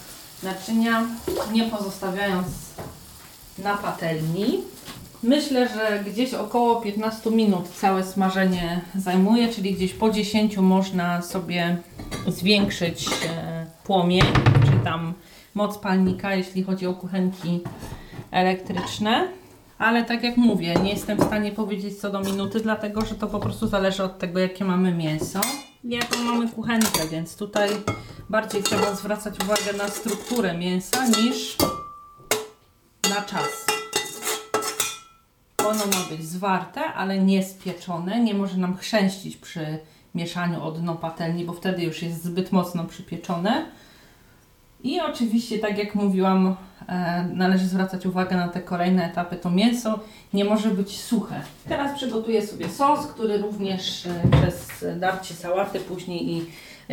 naczynia, 0.44 1.08
nie 1.52 1.64
pozostawiając 1.64 2.48
na 3.58 3.78
patelni. 3.78 4.73
Myślę, 5.24 5.70
że 5.70 6.04
gdzieś 6.12 6.34
około 6.34 6.82
15 6.82 7.32
minut 7.32 7.70
całe 7.70 8.04
smażenie 8.04 8.82
zajmuje, 8.96 9.48
czyli 9.48 9.74
gdzieś 9.74 9.94
po 9.94 10.10
10 10.10 10.58
można 10.58 11.22
sobie 11.22 11.78
zwiększyć 12.28 13.08
e, 13.08 13.66
płomień, 13.84 14.24
czy 14.66 14.84
tam 14.84 15.14
moc 15.54 15.78
palnika, 15.78 16.36
jeśli 16.36 16.64
chodzi 16.64 16.88
o 16.88 16.94
kuchenki 16.94 17.62
elektryczne. 18.32 19.28
Ale 19.78 20.04
tak 20.04 20.24
jak 20.24 20.38
mówię, 20.38 20.74
nie 20.84 20.90
jestem 20.90 21.18
w 21.18 21.24
stanie 21.24 21.52
powiedzieć 21.52 22.00
co 22.00 22.10
do 22.10 22.20
minuty, 22.20 22.60
dlatego 22.60 23.02
że 23.06 23.16
to 23.16 23.28
po 23.28 23.40
prostu 23.40 23.68
zależy 23.68 24.04
od 24.04 24.20
tego, 24.20 24.40
jakie 24.40 24.66
mamy 24.66 24.94
mięso. 24.94 25.42
Jaką 25.84 26.24
mamy 26.24 26.50
kuchenkę, 26.50 27.08
więc 27.12 27.36
tutaj 27.36 27.70
bardziej 28.30 28.64
trzeba 28.64 28.96
zwracać 28.96 29.36
uwagę 29.44 29.78
na 29.78 29.88
strukturę 29.88 30.58
mięsa 30.58 31.08
niż 31.08 31.58
na 33.10 33.22
czas. 33.22 33.63
Ono 35.68 35.86
ma 35.86 36.10
być 36.10 36.26
zwarte, 36.26 36.82
ale 36.82 37.20
nie 37.20 37.44
spieczone. 37.44 38.20
Nie 38.20 38.34
może 38.34 38.58
nam 38.58 38.78
chrzęścić 38.78 39.38
przy 39.38 39.80
mieszaniu 40.16 40.64
o 40.64 40.72
dno 40.72 40.96
patelni, 40.96 41.46
bo 41.46 41.54
wtedy 41.54 41.84
już 41.84 42.02
jest 42.02 42.24
zbyt 42.24 42.52
mocno 42.52 42.86
przypieczone. 42.86 43.66
I 44.84 45.02
oczywiście, 45.02 45.60
tak 45.60 45.78
jak 45.78 45.96
mówiłam, 45.96 46.56
e, 46.88 47.26
należy 47.34 47.68
zwracać 47.68 48.06
uwagę 48.06 48.36
na 48.36 48.48
te 48.48 48.62
kolejne 48.62 49.12
etapy. 49.12 49.36
To 49.36 49.50
mięso 49.50 50.00
nie 50.34 50.46
może 50.46 50.70
być 50.70 51.02
suche. 51.02 51.42
Teraz 51.68 51.98
przygotuję 51.98 52.48
sobie 52.48 52.70
sos, 52.70 53.08
który 53.08 53.38
również 53.38 54.06
e, 54.06 54.22
przez 54.32 54.86
darcie 55.00 55.34
sałaty 55.34 55.80
później 55.80 56.32
i 56.32 56.46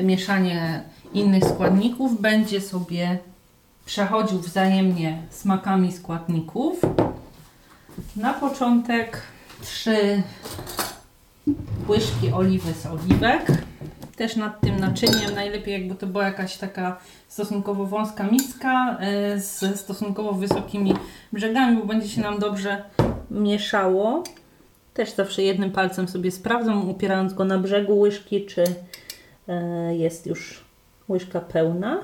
mieszanie 0.02 0.82
innych 1.14 1.44
składników 1.44 2.20
będzie 2.20 2.60
sobie 2.60 3.18
przechodził 3.86 4.38
wzajemnie 4.38 5.22
smakami 5.30 5.92
składników. 5.92 6.80
Na 8.16 8.34
początek 8.34 9.22
trzy 9.62 10.22
łyżki 11.88 12.32
oliwy 12.32 12.72
z 12.72 12.86
oliwek. 12.86 13.46
Też 14.16 14.36
nad 14.36 14.60
tym 14.60 14.80
naczyniem 14.80 15.34
najlepiej 15.34 15.72
jakby 15.72 15.94
to 15.94 16.06
była 16.06 16.24
jakaś 16.24 16.56
taka 16.56 16.98
stosunkowo 17.28 17.86
wąska 17.86 18.24
miska 18.24 18.98
e, 19.00 19.40
z 19.40 19.80
stosunkowo 19.80 20.32
wysokimi 20.32 20.94
brzegami, 21.32 21.76
bo 21.76 21.86
będzie 21.86 22.08
się 22.08 22.20
nam 22.20 22.38
dobrze 22.38 22.84
mieszało. 23.30 24.24
Też 24.94 25.14
zawsze 25.14 25.42
jednym 25.42 25.72
palcem 25.72 26.08
sobie 26.08 26.30
sprawdzam, 26.30 26.90
upierając 26.90 27.34
go 27.34 27.44
na 27.44 27.58
brzegu 27.58 27.98
łyżki, 27.98 28.46
czy 28.46 28.64
e, 29.48 29.96
jest 29.96 30.26
już 30.26 30.64
łyżka 31.08 31.40
pełna. 31.40 32.02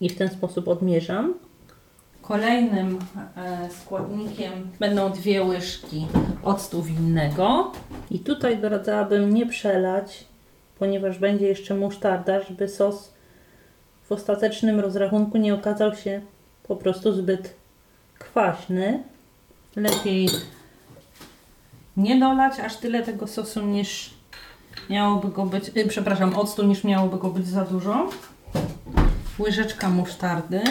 I 0.00 0.08
w 0.08 0.18
ten 0.18 0.28
sposób 0.28 0.68
odmierzam. 0.68 1.34
Kolejnym 2.22 2.98
e, 3.36 3.68
składnikiem 3.70 4.70
będą 4.80 5.10
dwie 5.10 5.44
łyżki 5.44 6.06
octu 6.42 6.82
winnego. 6.82 7.72
I 8.10 8.18
tutaj 8.18 8.58
doradzałabym 8.58 9.34
nie 9.34 9.46
przelać, 9.46 10.24
ponieważ 10.78 11.18
będzie 11.18 11.46
jeszcze 11.46 11.74
musztarda, 11.74 12.42
żeby 12.42 12.68
sos 12.68 13.12
w 14.08 14.12
ostatecznym 14.12 14.80
rozrachunku 14.80 15.38
nie 15.38 15.54
okazał 15.54 15.96
się 15.96 16.20
po 16.62 16.76
prostu 16.76 17.12
zbyt 17.12 17.54
kwaśny. 18.18 19.02
Lepiej 19.76 20.28
nie 21.96 22.20
dolać 22.20 22.60
aż 22.60 22.76
tyle 22.76 23.02
tego 23.02 23.26
sosu 23.26 23.62
niż 23.62 24.14
miałoby 24.90 25.28
go 25.28 25.46
być, 25.46 25.68
y, 25.76 25.86
przepraszam, 25.88 26.34
octu 26.34 26.62
niż 26.62 26.84
miałoby 26.84 27.18
go 27.18 27.30
być 27.30 27.46
za 27.46 27.64
dużo. 27.64 28.10
Łyżeczka 29.38 29.88
musztardy. 29.88 30.62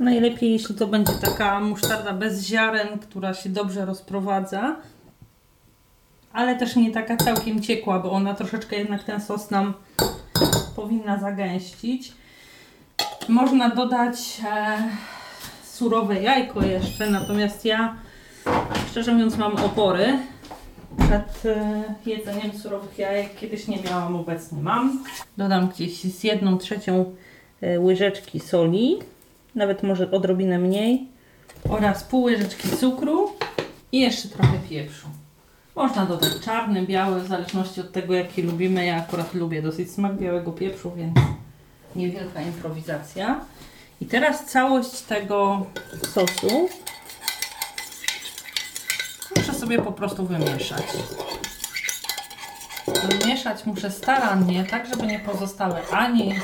Najlepiej 0.00 0.52
jeśli 0.52 0.74
to 0.74 0.86
będzie 0.86 1.12
taka 1.12 1.60
musztarda 1.60 2.12
bez 2.12 2.44
ziaren, 2.44 2.98
która 2.98 3.34
się 3.34 3.50
dobrze 3.50 3.84
rozprowadza, 3.84 4.76
ale 6.32 6.56
też 6.56 6.76
nie 6.76 6.90
taka 6.90 7.16
całkiem 7.16 7.62
ciekła, 7.62 7.98
bo 7.98 8.12
ona 8.12 8.34
troszeczkę 8.34 8.76
jednak 8.76 9.04
ten 9.04 9.20
sos 9.20 9.50
nam 9.50 9.74
powinna 10.76 11.18
zagęścić. 11.18 12.12
Można 13.28 13.68
dodać 13.70 14.40
e, 14.50 14.78
surowe 15.64 16.22
jajko 16.22 16.62
jeszcze, 16.62 17.10
natomiast 17.10 17.64
ja 17.64 17.96
szczerze 18.90 19.12
mówiąc 19.12 19.36
mam 19.36 19.56
opory 19.56 20.18
przed 20.96 21.46
e, 21.46 21.82
jedzeniem 22.06 22.58
surowych 22.58 22.98
jajek. 22.98 23.34
Kiedyś 23.34 23.68
nie 23.68 23.82
miałam, 23.82 24.16
obecnie 24.16 24.62
mam. 24.62 25.04
Dodam 25.36 25.68
gdzieś 25.68 26.00
z 26.00 26.24
jedną 26.24 26.58
trzecią 26.58 27.14
e, 27.60 27.80
łyżeczki 27.80 28.40
soli, 28.40 28.98
nawet 29.54 29.82
może 29.82 30.10
odrobinę 30.10 30.58
mniej 30.58 31.08
oraz 31.68 32.04
pół 32.04 32.22
łyżeczki 32.22 32.68
cukru 32.68 33.32
i 33.92 34.00
jeszcze 34.00 34.28
trochę 34.28 34.58
pieprzu. 34.70 35.08
Można 35.74 36.06
dodać 36.06 36.32
czarny, 36.44 36.86
biały, 36.86 37.20
w 37.20 37.28
zależności 37.28 37.80
od 37.80 37.92
tego 37.92 38.14
jaki 38.14 38.42
lubimy. 38.42 38.86
Ja 38.86 38.96
akurat 38.96 39.34
lubię 39.34 39.62
dosyć 39.62 39.90
smak 39.90 40.16
białego 40.16 40.52
pieprzu, 40.52 40.92
więc 40.96 41.16
niewielka 41.96 42.42
improwizacja. 42.42 43.40
I 44.00 44.06
teraz 44.06 44.44
całość 44.44 45.00
tego 45.00 45.66
sosu 46.06 46.68
muszę 49.36 49.54
sobie 49.54 49.82
po 49.82 49.92
prostu 49.92 50.26
wymieszać. 50.26 50.84
Wymieszać 53.08 53.66
muszę 53.66 53.90
starannie, 53.90 54.64
tak 54.64 54.86
żeby 54.86 55.06
nie 55.06 55.18
pozostały 55.18 55.74
ani 55.90 56.34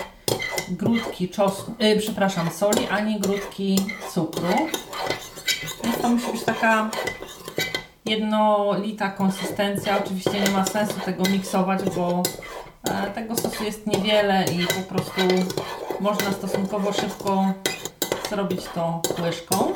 grudki 0.71 1.28
czosnku, 1.28 1.75
yy, 1.78 1.99
przepraszam, 1.99 2.50
soli, 2.50 2.87
ani 2.87 3.21
grudki 3.21 3.76
cukru. 4.14 4.49
Więc 5.85 5.99
to 6.02 6.09
musi 6.09 6.33
być 6.33 6.44
taka 6.44 6.90
jednolita 8.05 9.11
konsystencja. 9.11 10.05
Oczywiście 10.05 10.40
nie 10.40 10.50
ma 10.50 10.64
sensu 10.64 11.00
tego 11.05 11.22
miksować, 11.31 11.81
bo 11.96 12.22
e, 12.85 13.11
tego 13.11 13.37
sosu 13.37 13.64
jest 13.64 13.87
niewiele 13.87 14.44
i 14.44 14.66
po 14.66 14.94
prostu 14.94 15.20
można 16.00 16.33
stosunkowo 16.33 16.92
szybko 16.92 17.53
zrobić 18.31 18.61
to 18.74 19.03
łyżką. 19.22 19.72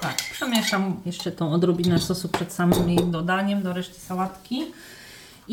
Tak, 0.00 0.16
przemieszam 0.32 1.00
jeszcze 1.06 1.32
tą 1.32 1.52
odrobinę 1.52 1.98
sosu 1.98 2.28
przed 2.28 2.52
samym 2.52 2.88
jej 2.88 2.98
dodaniem 2.98 3.62
do 3.62 3.72
reszty 3.72 4.00
sałatki. 4.00 4.66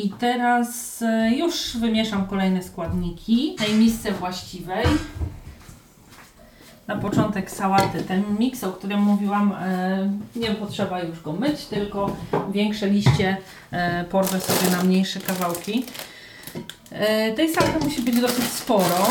I 0.04 0.10
teraz 0.10 1.02
e, 1.02 1.32
już 1.36 1.78
wymieszam 1.78 2.28
kolejne 2.28 2.64
składniki 2.64 3.56
w 3.58 3.66
tej 3.66 3.74
misce 3.74 4.12
właściwej. 4.12 4.86
Na 6.88 6.96
początek 6.96 7.52
sałaty, 7.52 8.04
ten 8.04 8.24
miks, 8.40 8.64
o 8.64 8.72
którym 8.72 9.00
mówiłam, 9.00 9.52
e, 9.52 10.12
nie 10.36 10.52
potrzeba 10.52 11.02
już 11.02 11.22
go 11.22 11.34
myć, 11.34 11.66
tylko 11.66 12.16
większe 12.52 12.88
liście 12.88 13.38
e, 13.72 14.04
porwę 14.04 14.40
sobie 14.42 14.72
na 14.72 14.84
mniejsze 14.84 15.20
kawałki. 15.20 15.86
Tej 17.36 17.50
sałaty 17.54 17.86
musi 17.86 18.02
być 18.02 18.22
dosyć 18.22 18.46
sporo. 18.46 19.08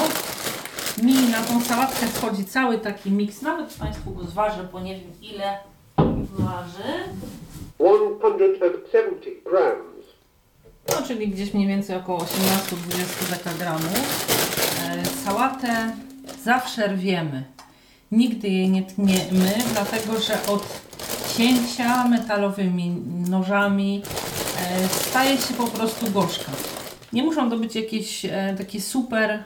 Mi 1.03 1.29
na 1.29 1.43
tą 1.43 1.61
sałatkę 1.61 2.07
wchodzi 2.07 2.45
cały 2.45 2.79
taki 2.79 3.11
miks, 3.11 3.43
nawet 3.43 3.75
Państwu 3.75 4.11
go 4.11 4.25
zważę, 4.25 4.69
bo 4.73 4.81
nie 4.81 5.01
wiem 5.01 5.11
ile 5.23 5.59
waży. 6.39 6.93
170 7.79 9.45
grams. 9.45 9.88
No, 10.89 11.07
czyli 11.07 11.29
gdzieś 11.29 11.55
mniej 11.55 11.67
więcej 11.67 11.97
około 11.97 12.19
18-20 12.19 12.27
dekagramów. 13.31 14.27
E, 14.85 15.07
sałatę 15.25 15.93
zawsze 16.45 16.89
rwiemy. 16.89 17.45
Nigdy 18.13 18.49
jej 18.49 18.71
nie 18.71 18.83
tniemy, 18.83 19.55
dlatego 19.73 20.21
że 20.21 20.47
od 20.47 20.81
cięcia 21.37 22.09
metalowymi 22.09 22.91
nożami 23.29 24.03
e, 24.59 24.89
staje 24.89 25.39
się 25.39 25.55
po 25.55 25.67
prostu 25.67 26.11
gorzka. 26.11 26.53
Nie 27.13 27.23
muszą 27.23 27.51
to 27.51 27.57
być 27.57 27.77
jakieś 27.77 28.25
e, 28.25 28.55
takie 28.59 28.81
super 28.81 29.45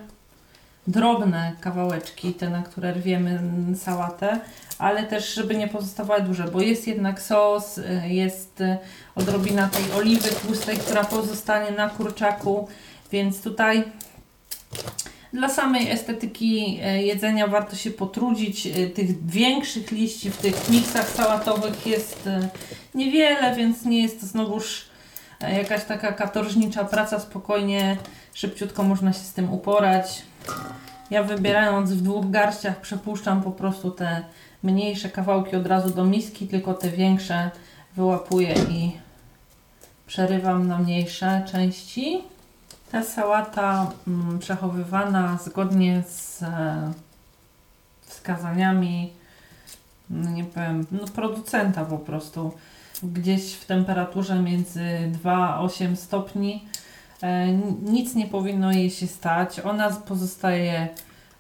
drobne 0.87 1.53
kawałeczki, 1.61 2.35
te 2.35 2.51
na 2.51 2.63
które 2.63 2.93
rwiemy 2.93 3.41
sałatę, 3.77 4.41
ale 4.79 5.03
też 5.03 5.35
żeby 5.35 5.55
nie 5.55 5.69
pozostawały 5.69 6.21
duże, 6.21 6.45
bo 6.45 6.61
jest 6.61 6.87
jednak 6.87 7.23
sos, 7.23 7.79
y, 7.79 8.03
jest 8.09 8.61
y, 8.61 8.79
odrobina 9.15 9.69
tej 9.69 9.93
oliwy 9.93 10.29
tłustej, 10.29 10.79
która 10.79 11.05
pozostanie 11.05 11.71
na 11.71 11.89
kurczaku, 11.89 12.69
więc 13.13 13.43
tutaj 13.43 13.85
dla 15.33 15.49
samej 15.49 15.91
estetyki 15.91 16.81
y, 16.87 17.03
jedzenia 17.03 17.47
warto 17.47 17.77
się 17.77 17.91
potrudzić. 17.91 18.69
Tych 18.95 19.27
większych 19.27 19.91
liści 19.91 20.31
w 20.31 20.37
tych 20.37 20.69
miksach 20.69 21.09
sałatowych 21.09 21.87
jest 21.87 22.29
niewiele, 22.95 23.55
więc 23.57 23.85
nie 23.85 24.03
jest 24.03 24.21
to 24.21 24.27
znowuż 24.27 24.85
jakaś 25.41 25.85
taka 25.85 26.13
katorżnicza 26.13 26.85
praca. 26.85 27.21
Spokojnie, 27.21 27.97
szybciutko 28.35 28.83
można 28.83 29.13
się 29.13 29.19
z 29.19 29.33
tym 29.33 29.53
uporać. 29.53 30.23
Ja 31.11 31.23
wybierając 31.23 31.93
w 31.93 32.03
dwóch 32.03 32.31
garściach 32.31 32.81
przepuszczam 32.81 33.43
po 33.43 33.51
prostu 33.51 33.91
te 33.91 34.23
mniejsze 34.63 35.09
kawałki 35.09 35.57
od 35.57 35.67
razu 35.67 35.91
do 35.91 36.05
miski, 36.05 36.49
tylko 36.49 36.75
te 36.75 36.91
większe 36.91 37.51
wyłapuję 37.97 38.55
i 38.71 38.93
przerywam 40.07 40.69
na 40.69 40.79
mniejsze 40.79 41.45
części. 41.53 42.23
Ta 42.93 43.03
sałata 43.03 43.91
mm, 44.09 44.39
przechowywana 44.39 45.39
zgodnie 45.45 46.03
z 46.09 46.43
e, 46.43 46.93
wskazaniami, 48.01 49.13
no 50.11 50.31
nie 50.31 50.45
powiem, 50.45 50.87
no 50.91 50.99
producenta 51.15 51.85
po 51.85 51.99
prostu, 51.99 52.53
gdzieś 53.03 53.55
w 53.55 53.67
temperaturze 53.67 54.43
między 54.43 54.85
2 55.09 55.55
a 55.55 55.61
8 55.61 55.97
stopni. 55.97 56.65
E, 57.23 57.53
nic 57.83 58.15
nie 58.15 58.27
powinno 58.27 58.73
jej 58.73 58.91
się 58.91 59.07
stać. 59.07 59.61
Ona 59.61 59.91
pozostaje 59.91 60.89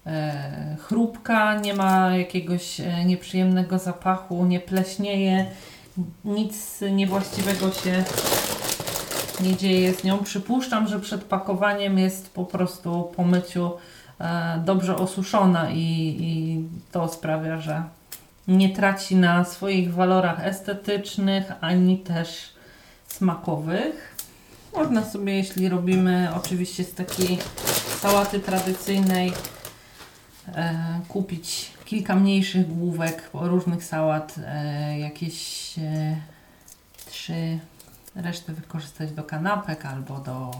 e, 0.06 0.76
chrupka, 0.80 1.60
nie 1.60 1.74
ma 1.74 2.16
jakiegoś 2.16 2.80
e, 2.80 3.04
nieprzyjemnego 3.04 3.78
zapachu, 3.78 4.44
nie 4.44 4.60
pleśnieje, 4.60 5.46
nic 6.24 6.80
niewłaściwego 6.92 7.72
się 7.72 8.04
nie 9.40 9.56
dzieje 9.56 9.94
z 9.94 10.04
nią. 10.04 10.18
Przypuszczam, 10.18 10.88
że 10.88 11.00
przed 11.00 11.24
pakowaniem 11.24 11.98
jest 11.98 12.34
po 12.34 12.44
prostu 12.44 13.12
po 13.16 13.24
myciu 13.24 13.70
dobrze 14.64 14.96
osuszona 14.96 15.70
i, 15.70 16.16
i 16.20 16.64
to 16.92 17.08
sprawia, 17.08 17.58
że 17.58 17.82
nie 18.48 18.70
traci 18.70 19.16
na 19.16 19.44
swoich 19.44 19.94
walorach 19.94 20.46
estetycznych 20.46 21.52
ani 21.60 21.98
też 21.98 22.54
smakowych. 23.06 24.11
Można 24.74 25.04
sobie, 25.04 25.36
jeśli 25.36 25.68
robimy 25.68 26.28
oczywiście 26.36 26.84
z 26.84 26.94
takiej 26.94 27.38
sałaty 28.00 28.40
tradycyjnej, 28.40 29.32
e, 30.54 31.00
kupić 31.08 31.70
kilka 31.84 32.16
mniejszych 32.16 32.76
główek 32.76 33.30
różnych 33.34 33.84
sałat, 33.84 34.34
e, 34.46 34.98
jakieś 34.98 35.74
e, 35.78 36.16
trzy, 37.10 37.58
resztę 38.14 38.52
wykorzystać 38.52 39.12
do 39.12 39.22
kanapek 39.22 39.86
albo 39.86 40.18
do 40.18 40.50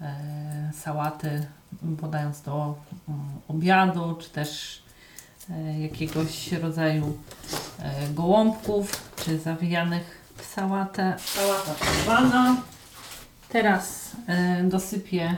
e, 0.00 0.70
sałaty, 0.74 1.46
podając 2.00 2.40
do 2.42 2.74
um, 3.08 3.24
obiadu, 3.48 4.14
czy 4.20 4.30
też 4.30 4.82
e, 5.50 5.80
jakiegoś 5.80 6.52
rodzaju 6.52 7.18
e, 7.78 8.08
gołąbków, 8.08 9.10
czy 9.24 9.38
zawijanych 9.38 10.22
w 10.36 10.44
sałatę. 10.44 11.16
Sałata 11.18 11.74
przerwana. 11.74 12.71
Teraz 13.52 14.10
e, 14.28 14.62
dosypię 14.62 15.36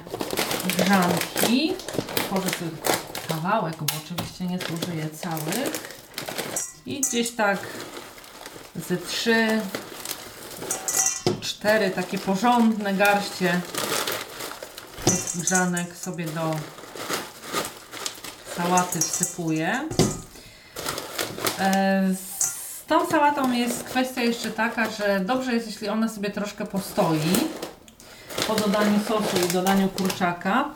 grzanki. 0.78 1.72
Tworzę 2.16 2.50
tylko 2.50 2.92
kawałek, 3.28 3.76
bo 3.80 3.94
oczywiście 4.04 4.44
nie 4.44 4.58
zużyję 4.58 5.10
całych. 5.10 5.94
I 6.86 7.00
gdzieś 7.00 7.30
tak 7.30 7.58
ze 8.88 8.96
trzy, 8.96 9.60
cztery 11.40 11.90
takie 11.90 12.18
porządne 12.18 12.94
garście 12.94 13.60
grzanek 15.34 15.96
sobie 15.96 16.24
do 16.24 16.56
sałaty 18.56 19.00
wsypuję. 19.00 19.88
E, 21.58 22.14
Z 22.14 22.86
tą 22.86 23.06
sałatą 23.06 23.52
jest 23.52 23.84
kwestia 23.84 24.22
jeszcze 24.22 24.50
taka, 24.50 24.90
że 24.90 25.20
dobrze 25.20 25.54
jest, 25.54 25.66
jeśli 25.66 25.88
ona 25.88 26.08
sobie 26.08 26.30
troszkę 26.30 26.66
postoi 26.66 27.18
dodaniu 28.54 29.00
sosu 29.08 29.46
i 29.48 29.52
dodaniu 29.52 29.88
kurczaka, 29.88 30.70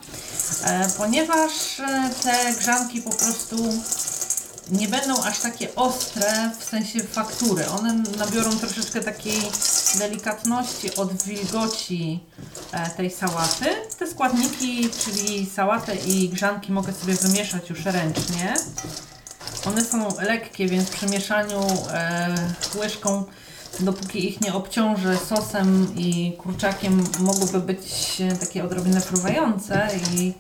e, 0.64 0.88
ponieważ 0.96 1.80
e, 1.80 2.10
te 2.22 2.54
grzanki 2.58 3.02
po 3.02 3.10
prostu 3.10 3.56
nie 4.70 4.88
będą 4.88 5.22
aż 5.22 5.38
takie 5.40 5.74
ostre 5.74 6.50
w 6.60 6.64
sensie 6.64 7.00
faktury. 7.00 7.68
One 7.68 7.94
nabiorą 8.18 8.50
troszeczkę 8.50 9.00
takiej 9.00 9.42
delikatności 9.98 10.94
od 10.94 11.22
wilgoci 11.22 12.20
e, 12.72 12.90
tej 12.90 13.10
sałaty. 13.10 13.66
Te 13.98 14.06
składniki, 14.06 14.90
czyli 15.04 15.50
sałatę 15.56 15.96
i 15.96 16.28
grzanki 16.28 16.72
mogę 16.72 16.92
sobie 16.92 17.14
wymieszać 17.14 17.70
już 17.70 17.84
ręcznie. 17.84 18.54
One 19.66 19.84
są 19.84 20.08
lekkie, 20.20 20.68
więc 20.68 20.90
przy 20.90 21.06
mieszaniu 21.06 21.60
łyżką, 22.74 23.24
dopóki 23.80 24.28
ich 24.28 24.40
nie 24.40 24.54
obciążę 24.54 25.16
sosem 25.16 25.94
i 25.96 26.32
kurczakiem, 26.38 27.04
mogłyby 27.20 27.60
być 27.60 28.22
takie 28.40 28.64
odrobinę 28.64 29.00
fruwające 29.00 29.88
i 30.14 30.32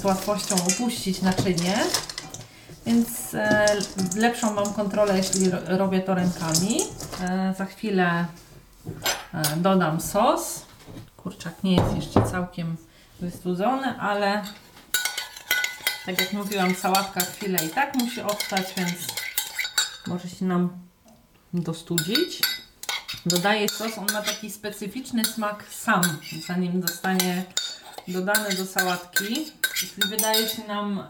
z 0.00 0.04
łatwością 0.04 0.56
upuścić 0.68 1.22
naczynie. 1.22 1.84
Więc 2.86 3.34
e, 3.34 3.66
lepszą 4.16 4.54
mam 4.54 4.74
kontrolę, 4.74 5.16
jeśli 5.16 5.50
ro, 5.50 5.58
robię 5.66 6.00
to 6.00 6.14
rękami. 6.14 6.80
E, 7.20 7.54
za 7.58 7.64
chwilę 7.64 8.26
e, 9.34 9.42
dodam 9.56 10.00
sos. 10.00 10.62
Kurczak 11.16 11.64
nie 11.64 11.76
jest 11.76 11.96
jeszcze 11.96 12.22
całkiem 12.22 12.76
wystudzony, 13.20 13.98
ale 14.00 14.42
tak 16.06 16.20
jak 16.20 16.32
mówiłam, 16.32 16.74
sałatka 16.74 17.20
chwilę 17.20 17.58
i 17.66 17.68
tak 17.68 17.94
musi 17.94 18.20
odstać, 18.20 18.74
więc 18.76 18.92
może 20.06 20.28
się 20.28 20.44
nam 20.44 20.70
dostudzić. 21.54 22.40
Dodaję 23.26 23.68
sos, 23.68 23.98
on 23.98 24.06
ma 24.12 24.22
taki 24.22 24.50
specyficzny 24.50 25.24
smak 25.24 25.64
sam, 25.70 26.02
zanim 26.46 26.82
zostanie 26.82 27.44
dodany 28.08 28.54
do 28.54 28.66
sałatki. 28.66 29.46
Jeśli 29.82 30.08
wydaje 30.08 30.48
się 30.48 30.66
nam 30.68 31.04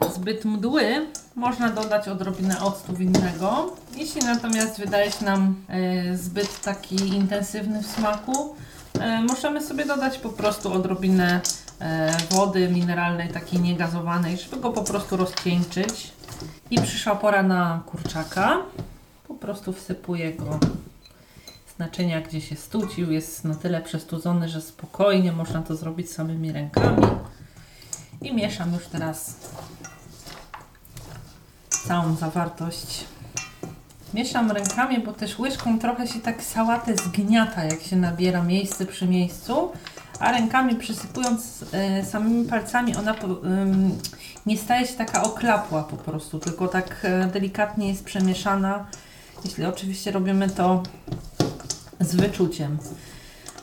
e, 0.00 0.10
zbyt 0.14 0.44
mdły, 0.44 1.06
można 1.34 1.68
dodać 1.68 2.08
odrobinę 2.08 2.60
octu 2.60 2.96
winnego. 2.96 3.76
Jeśli 3.96 4.20
natomiast 4.24 4.78
wydaje 4.78 5.12
się 5.12 5.24
nam 5.24 5.54
e, 5.68 6.16
zbyt 6.16 6.60
taki 6.60 6.96
intensywny 6.96 7.82
w 7.82 7.86
smaku, 7.86 8.56
e, 9.00 9.22
możemy 9.22 9.62
sobie 9.62 9.84
dodać 9.84 10.18
po 10.18 10.28
prostu 10.28 10.72
odrobinę 10.72 11.40
e, 11.80 12.16
wody 12.30 12.68
mineralnej, 12.68 13.28
takiej 13.28 13.60
niegazowanej, 13.60 14.36
żeby 14.36 14.56
go 14.56 14.70
po 14.70 14.82
prostu 14.82 15.16
rozcieńczyć. 15.16 16.12
I 16.70 16.80
przyszła 16.80 17.16
pora 17.16 17.42
na 17.42 17.80
kurczaka. 17.86 18.58
Prostu 19.46 19.72
wsypuję 19.72 20.32
go 20.32 20.58
z 21.76 21.78
naczynia, 21.78 22.20
gdzie 22.20 22.40
się 22.40 22.56
studził. 22.56 23.12
Jest 23.12 23.44
na 23.44 23.54
tyle 23.54 23.80
przestudzony, 23.80 24.48
że 24.48 24.60
spokojnie 24.60 25.32
można 25.32 25.62
to 25.62 25.76
zrobić 25.76 26.12
samymi 26.12 26.52
rękami. 26.52 27.06
I 28.22 28.34
mieszam 28.34 28.74
już 28.74 28.86
teraz 28.86 29.36
całą 31.68 32.16
zawartość. 32.16 33.04
Mieszam 34.14 34.50
rękami, 34.50 34.98
bo 34.98 35.12
też 35.12 35.38
łyżką 35.38 35.78
trochę 35.78 36.06
się 36.06 36.20
tak 36.20 36.42
sałatę 36.42 36.96
zgniata, 36.96 37.64
jak 37.64 37.82
się 37.82 37.96
nabiera 37.96 38.42
miejsce 38.42 38.86
przy 38.86 39.06
miejscu, 39.06 39.72
a 40.20 40.32
rękami 40.32 40.74
przysypując 40.74 41.64
e, 41.72 42.04
samymi 42.04 42.48
palcami, 42.48 42.96
ona 42.96 43.14
po, 43.14 43.28
nie 44.46 44.58
staje 44.58 44.86
się 44.86 44.94
taka 44.94 45.22
oklapła 45.22 45.82
po 45.82 45.96
prostu, 45.96 46.38
tylko 46.38 46.68
tak 46.68 46.96
e, 47.02 47.26
delikatnie 47.26 47.88
jest 47.88 48.04
przemieszana, 48.04 48.86
jeśli 49.46 49.64
oczywiście 49.64 50.10
robimy 50.10 50.50
to 50.50 50.82
z 52.00 52.16
wyczuciem. 52.16 52.78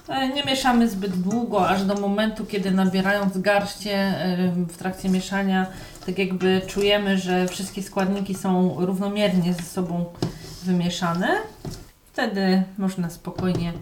E, 0.09 0.27
Nie 0.27 0.43
mieszamy 0.43 0.89
zbyt 0.89 1.21
długo, 1.21 1.69
aż 1.69 1.83
do 1.83 1.95
momentu, 1.95 2.45
kiedy 2.45 2.71
nabierając 2.71 3.37
garście 3.37 3.95
e, 3.95 4.51
w 4.67 4.77
trakcie 4.77 5.09
mieszania, 5.09 5.65
tak 6.05 6.17
jakby 6.17 6.61
czujemy, 6.67 7.17
że 7.17 7.47
wszystkie 7.47 7.83
składniki 7.83 8.35
są 8.35 8.75
równomiernie 8.79 9.53
ze 9.53 9.63
sobą 9.63 10.05
wymieszane. 10.63 11.27
Wtedy 12.13 12.63
można 12.77 13.09
spokojnie 13.09 13.73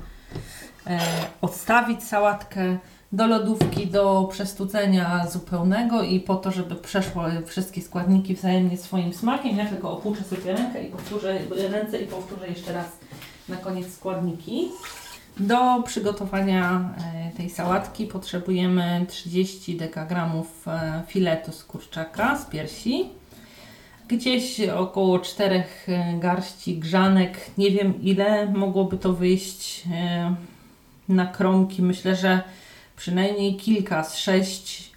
e, 0.88 1.00
odstawić 1.42 2.04
sałatkę 2.04 2.78
do 3.14 3.28
lodówki 3.28 3.88
do 3.88 4.28
przestudzenia 4.32 5.28
zupełnego 5.28 6.04
i 6.04 6.20
po 6.20 6.36
to, 6.36 6.52
żeby 6.52 6.76
przeszły 6.76 7.24
wszystkie 7.46 7.82
składniki 7.82 8.36
wzajemnie 8.36 8.78
swoim 8.78 9.14
smakiem. 9.14 9.58
Ja 9.58 9.66
tylko 9.66 9.92
opuszczę 9.92 10.24
sobie 10.24 10.54
rękę 10.54 10.84
i 10.84 10.92
powtórzę 10.92 11.40
ręce 11.70 12.02
i 12.02 12.08
powtórzę 12.08 12.48
jeszcze 12.48 12.74
raz 12.74 12.86
na 13.50 13.56
koniec 13.56 13.94
składniki. 13.94 14.70
Do 15.40 15.84
przygotowania 15.86 16.90
e, 17.16 17.38
tej 17.38 17.50
sałatki 17.50 18.06
potrzebujemy 18.06 19.06
30 19.10 19.78
dekagramów 19.78 20.68
e, 20.68 21.04
filetu 21.08 21.52
z 21.52 21.64
kurczaka, 21.64 22.38
z 22.38 22.46
piersi, 22.46 23.10
gdzieś 24.08 24.60
około 24.60 25.20
4 25.20 25.64
garści 26.20 26.80
grzanek, 26.80 27.52
nie 27.58 27.72
wiem 27.72 28.02
ile 28.02 28.46
mogłoby 28.46 28.98
to 28.98 29.14
wyjść 29.14 29.84
e, 29.92 30.36
na 31.10 31.26
kromki, 31.26 31.82
myślę, 31.82 32.16
że 32.16 32.42
przynajmniej 33.02 33.56
kilka, 33.56 34.04
z 34.04 34.18
6, 34.18 34.92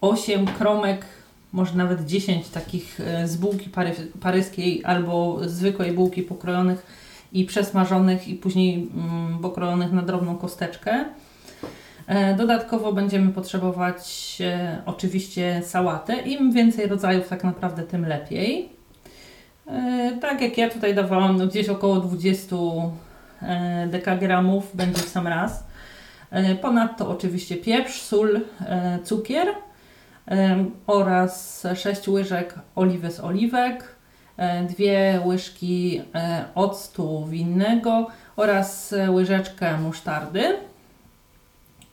8 0.00 0.46
kromek, 0.46 1.04
może 1.52 1.74
nawet 1.74 2.06
10 2.06 2.48
takich 2.48 3.00
e, 3.00 3.28
z 3.28 3.36
bułki 3.36 3.70
pary, 3.70 3.92
paryskiej 4.20 4.84
albo 4.84 5.38
zwykłej 5.48 5.92
bułki 5.92 6.22
pokrojonych 6.22 6.86
i 7.32 7.44
przesmażonych 7.44 8.28
i 8.28 8.34
później 8.34 8.88
mm, 8.94 9.38
pokrojonych 9.38 9.92
na 9.92 10.02
drobną 10.02 10.36
kosteczkę. 10.36 11.04
E, 12.06 12.34
Dodatkowo 12.36 12.92
będziemy 12.92 13.32
potrzebować 13.32 14.36
e, 14.40 14.82
oczywiście 14.86 15.62
sałatę. 15.64 16.16
Im 16.16 16.52
więcej 16.52 16.86
rodzajów 16.86 17.28
tak 17.28 17.44
naprawdę, 17.44 17.82
tym 17.82 18.06
lepiej. 18.06 18.68
E, 19.66 20.18
Tak 20.20 20.40
jak 20.40 20.58
ja 20.58 20.70
tutaj 20.70 20.94
dawałam, 20.94 21.36
no 21.36 21.46
gdzieś 21.46 21.68
około 21.68 22.00
20 22.00 22.56
e, 23.42 23.86
dekagramów 23.90 24.76
będzie 24.76 25.02
w 25.02 25.08
sam 25.08 25.26
raz. 25.26 25.69
E, 26.30 26.54
Ponadto 26.54 27.08
oczywiście 27.08 27.56
pieprz, 27.56 28.02
sól, 28.02 28.40
e, 28.60 28.98
cukier 29.04 29.48
e, 30.28 30.64
oraz 30.86 31.62
6 31.74 32.08
łyżek 32.08 32.54
oliwy 32.74 33.10
z 33.10 33.20
oliwek, 33.20 33.84
e, 34.36 34.64
dwie 34.64 35.20
łyżki 35.24 36.02
octu 36.54 37.26
winnego 37.26 38.06
oraz 38.36 38.94
łyżeczkę 39.08 39.78
musztardy. 39.78 40.42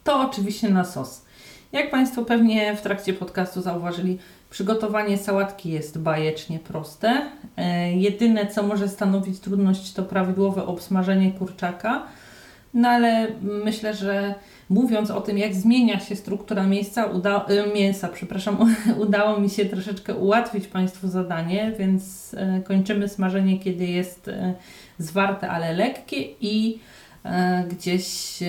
To 0.03 0.21
oczywiście 0.21 0.69
na 0.69 0.85
sos. 0.85 1.25
Jak 1.71 1.91
Państwo 1.91 2.25
pewnie 2.25 2.75
w 2.75 2.81
trakcie 2.81 3.13
podcastu 3.13 3.61
zauważyli, 3.61 4.19
przygotowanie 4.49 5.17
sałatki 5.17 5.69
jest 5.69 5.99
bajecznie 5.99 6.59
proste. 6.59 7.21
Jedyne, 7.95 8.47
co 8.47 8.63
może 8.63 8.89
stanowić 8.89 9.39
trudność, 9.39 9.93
to 9.93 10.03
prawidłowe 10.03 10.65
obsmażenie 10.65 11.31
kurczaka. 11.31 12.03
No 12.73 12.89
ale 12.89 13.27
myślę, 13.41 13.93
że 13.93 14.35
mówiąc 14.69 15.11
o 15.11 15.21
tym, 15.21 15.37
jak 15.37 15.55
zmienia 15.55 15.99
się 15.99 16.15
struktura 16.15 16.63
miejsca, 16.63 17.05
uda, 17.05 17.45
e, 17.45 17.73
mięsa, 17.73 18.07
przepraszam, 18.07 18.73
udało 19.05 19.39
mi 19.39 19.49
się 19.49 19.65
troszeczkę 19.65 20.15
ułatwić 20.15 20.67
Państwu 20.67 21.07
zadanie, 21.07 21.73
więc 21.79 22.33
e, 22.33 22.61
kończymy 22.61 23.09
smażenie, 23.09 23.59
kiedy 23.59 23.85
jest 23.85 24.27
e, 24.27 24.53
zwarte, 24.99 25.49
ale 25.49 25.73
lekkie 25.73 26.17
i 26.41 26.79
gdzieś 27.69 28.39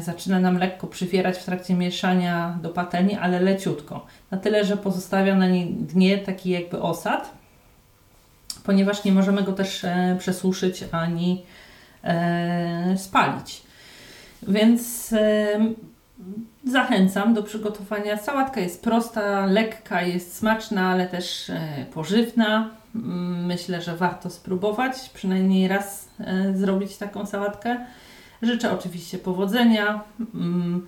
zaczyna 0.00 0.40
nam 0.40 0.58
lekko 0.58 0.86
przywierać 0.86 1.38
w 1.38 1.44
trakcie 1.44 1.74
mieszania 1.74 2.58
do 2.62 2.68
patelni, 2.68 3.14
ale 3.14 3.40
leciutko. 3.40 4.06
Na 4.30 4.38
tyle, 4.38 4.64
że 4.64 4.76
pozostawia 4.76 5.34
na 5.34 5.48
niej 5.48 5.66
dnie 5.66 6.18
taki 6.18 6.50
jakby 6.50 6.82
osad, 6.82 7.30
ponieważ 8.64 9.04
nie 9.04 9.12
możemy 9.12 9.42
go 9.42 9.52
też 9.52 9.86
przesuszyć 10.18 10.84
ani 10.92 11.42
spalić. 12.96 13.62
Więc 14.48 15.12
e, 15.12 15.60
zachęcam 16.64 17.34
do 17.34 17.42
przygotowania. 17.42 18.16
Sałatka 18.16 18.60
jest 18.60 18.82
prosta, 18.82 19.46
lekka, 19.46 20.02
jest 20.02 20.36
smaczna, 20.36 20.88
ale 20.88 21.06
też 21.06 21.50
e, 21.50 21.86
pożywna. 21.94 22.70
Mm, 22.94 23.46
Myślę, 23.46 23.82
że 23.82 23.96
warto 23.96 24.30
spróbować, 24.30 25.10
przynajmniej 25.14 25.68
raz 25.68 26.08
e, 26.20 26.56
zrobić 26.56 26.96
taką 26.96 27.26
sałatkę. 27.26 27.86
Życzę 28.42 28.72
oczywiście 28.72 29.18
powodzenia. 29.18 30.04
Mm, 30.34 30.86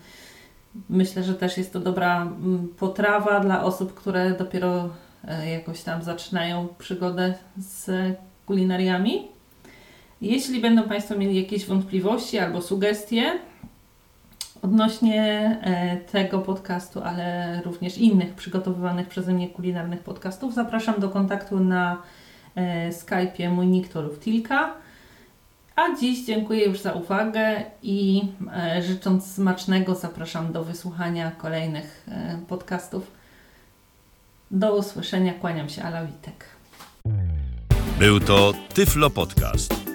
Myślę, 0.88 1.22
że 1.22 1.34
też 1.34 1.58
jest 1.58 1.72
to 1.72 1.80
dobra 1.80 2.22
mm, 2.22 2.68
potrawa 2.78 3.40
dla 3.40 3.64
osób, 3.64 3.94
które 3.94 4.30
dopiero 4.30 4.88
e, 5.24 5.50
jakoś 5.50 5.82
tam 5.82 6.02
zaczynają 6.02 6.68
przygodę 6.78 7.34
z 7.56 7.90
kulinariami. 8.46 9.28
Jeśli 10.22 10.60
będą 10.60 10.82
Państwo 10.82 11.16
mieli 11.18 11.42
jakieś 11.42 11.66
wątpliwości 11.66 12.38
albo 12.38 12.62
sugestie 12.62 13.38
odnośnie 14.62 15.22
e, 15.62 15.96
tego 15.96 16.38
podcastu, 16.38 17.02
ale 17.02 17.60
również 17.64 17.98
innych 17.98 18.34
przygotowywanych 18.34 19.08
przeze 19.08 19.32
mnie 19.32 19.48
kulinarnych 19.48 20.00
podcastów, 20.00 20.54
zapraszam 20.54 21.00
do 21.00 21.08
kontaktu 21.08 21.60
na 21.60 22.02
e, 22.54 22.90
Skype'ie 22.90 23.50
mój 23.50 23.66
nick 23.66 23.92
to 23.92 24.02
Luftilka. 24.02 24.74
A 25.76 25.96
dziś 26.00 26.26
dziękuję 26.26 26.64
już 26.64 26.80
za 26.80 26.92
uwagę 26.92 27.62
i 27.82 28.22
e, 28.56 28.82
życząc 28.82 29.34
smacznego 29.34 29.94
zapraszam 29.94 30.52
do 30.52 30.64
wysłuchania 30.64 31.30
kolejnych 31.30 32.06
podcastów. 32.48 33.10
Do 34.50 34.76
usłyszenia, 34.76 35.34
kłaniam 35.34 35.68
się, 35.68 35.82
Ala 35.82 36.04
Witek. 36.04 36.44
Był 37.98 38.20
to 38.20 38.52
Tyflo 38.74 39.10
Podcast. 39.10 39.91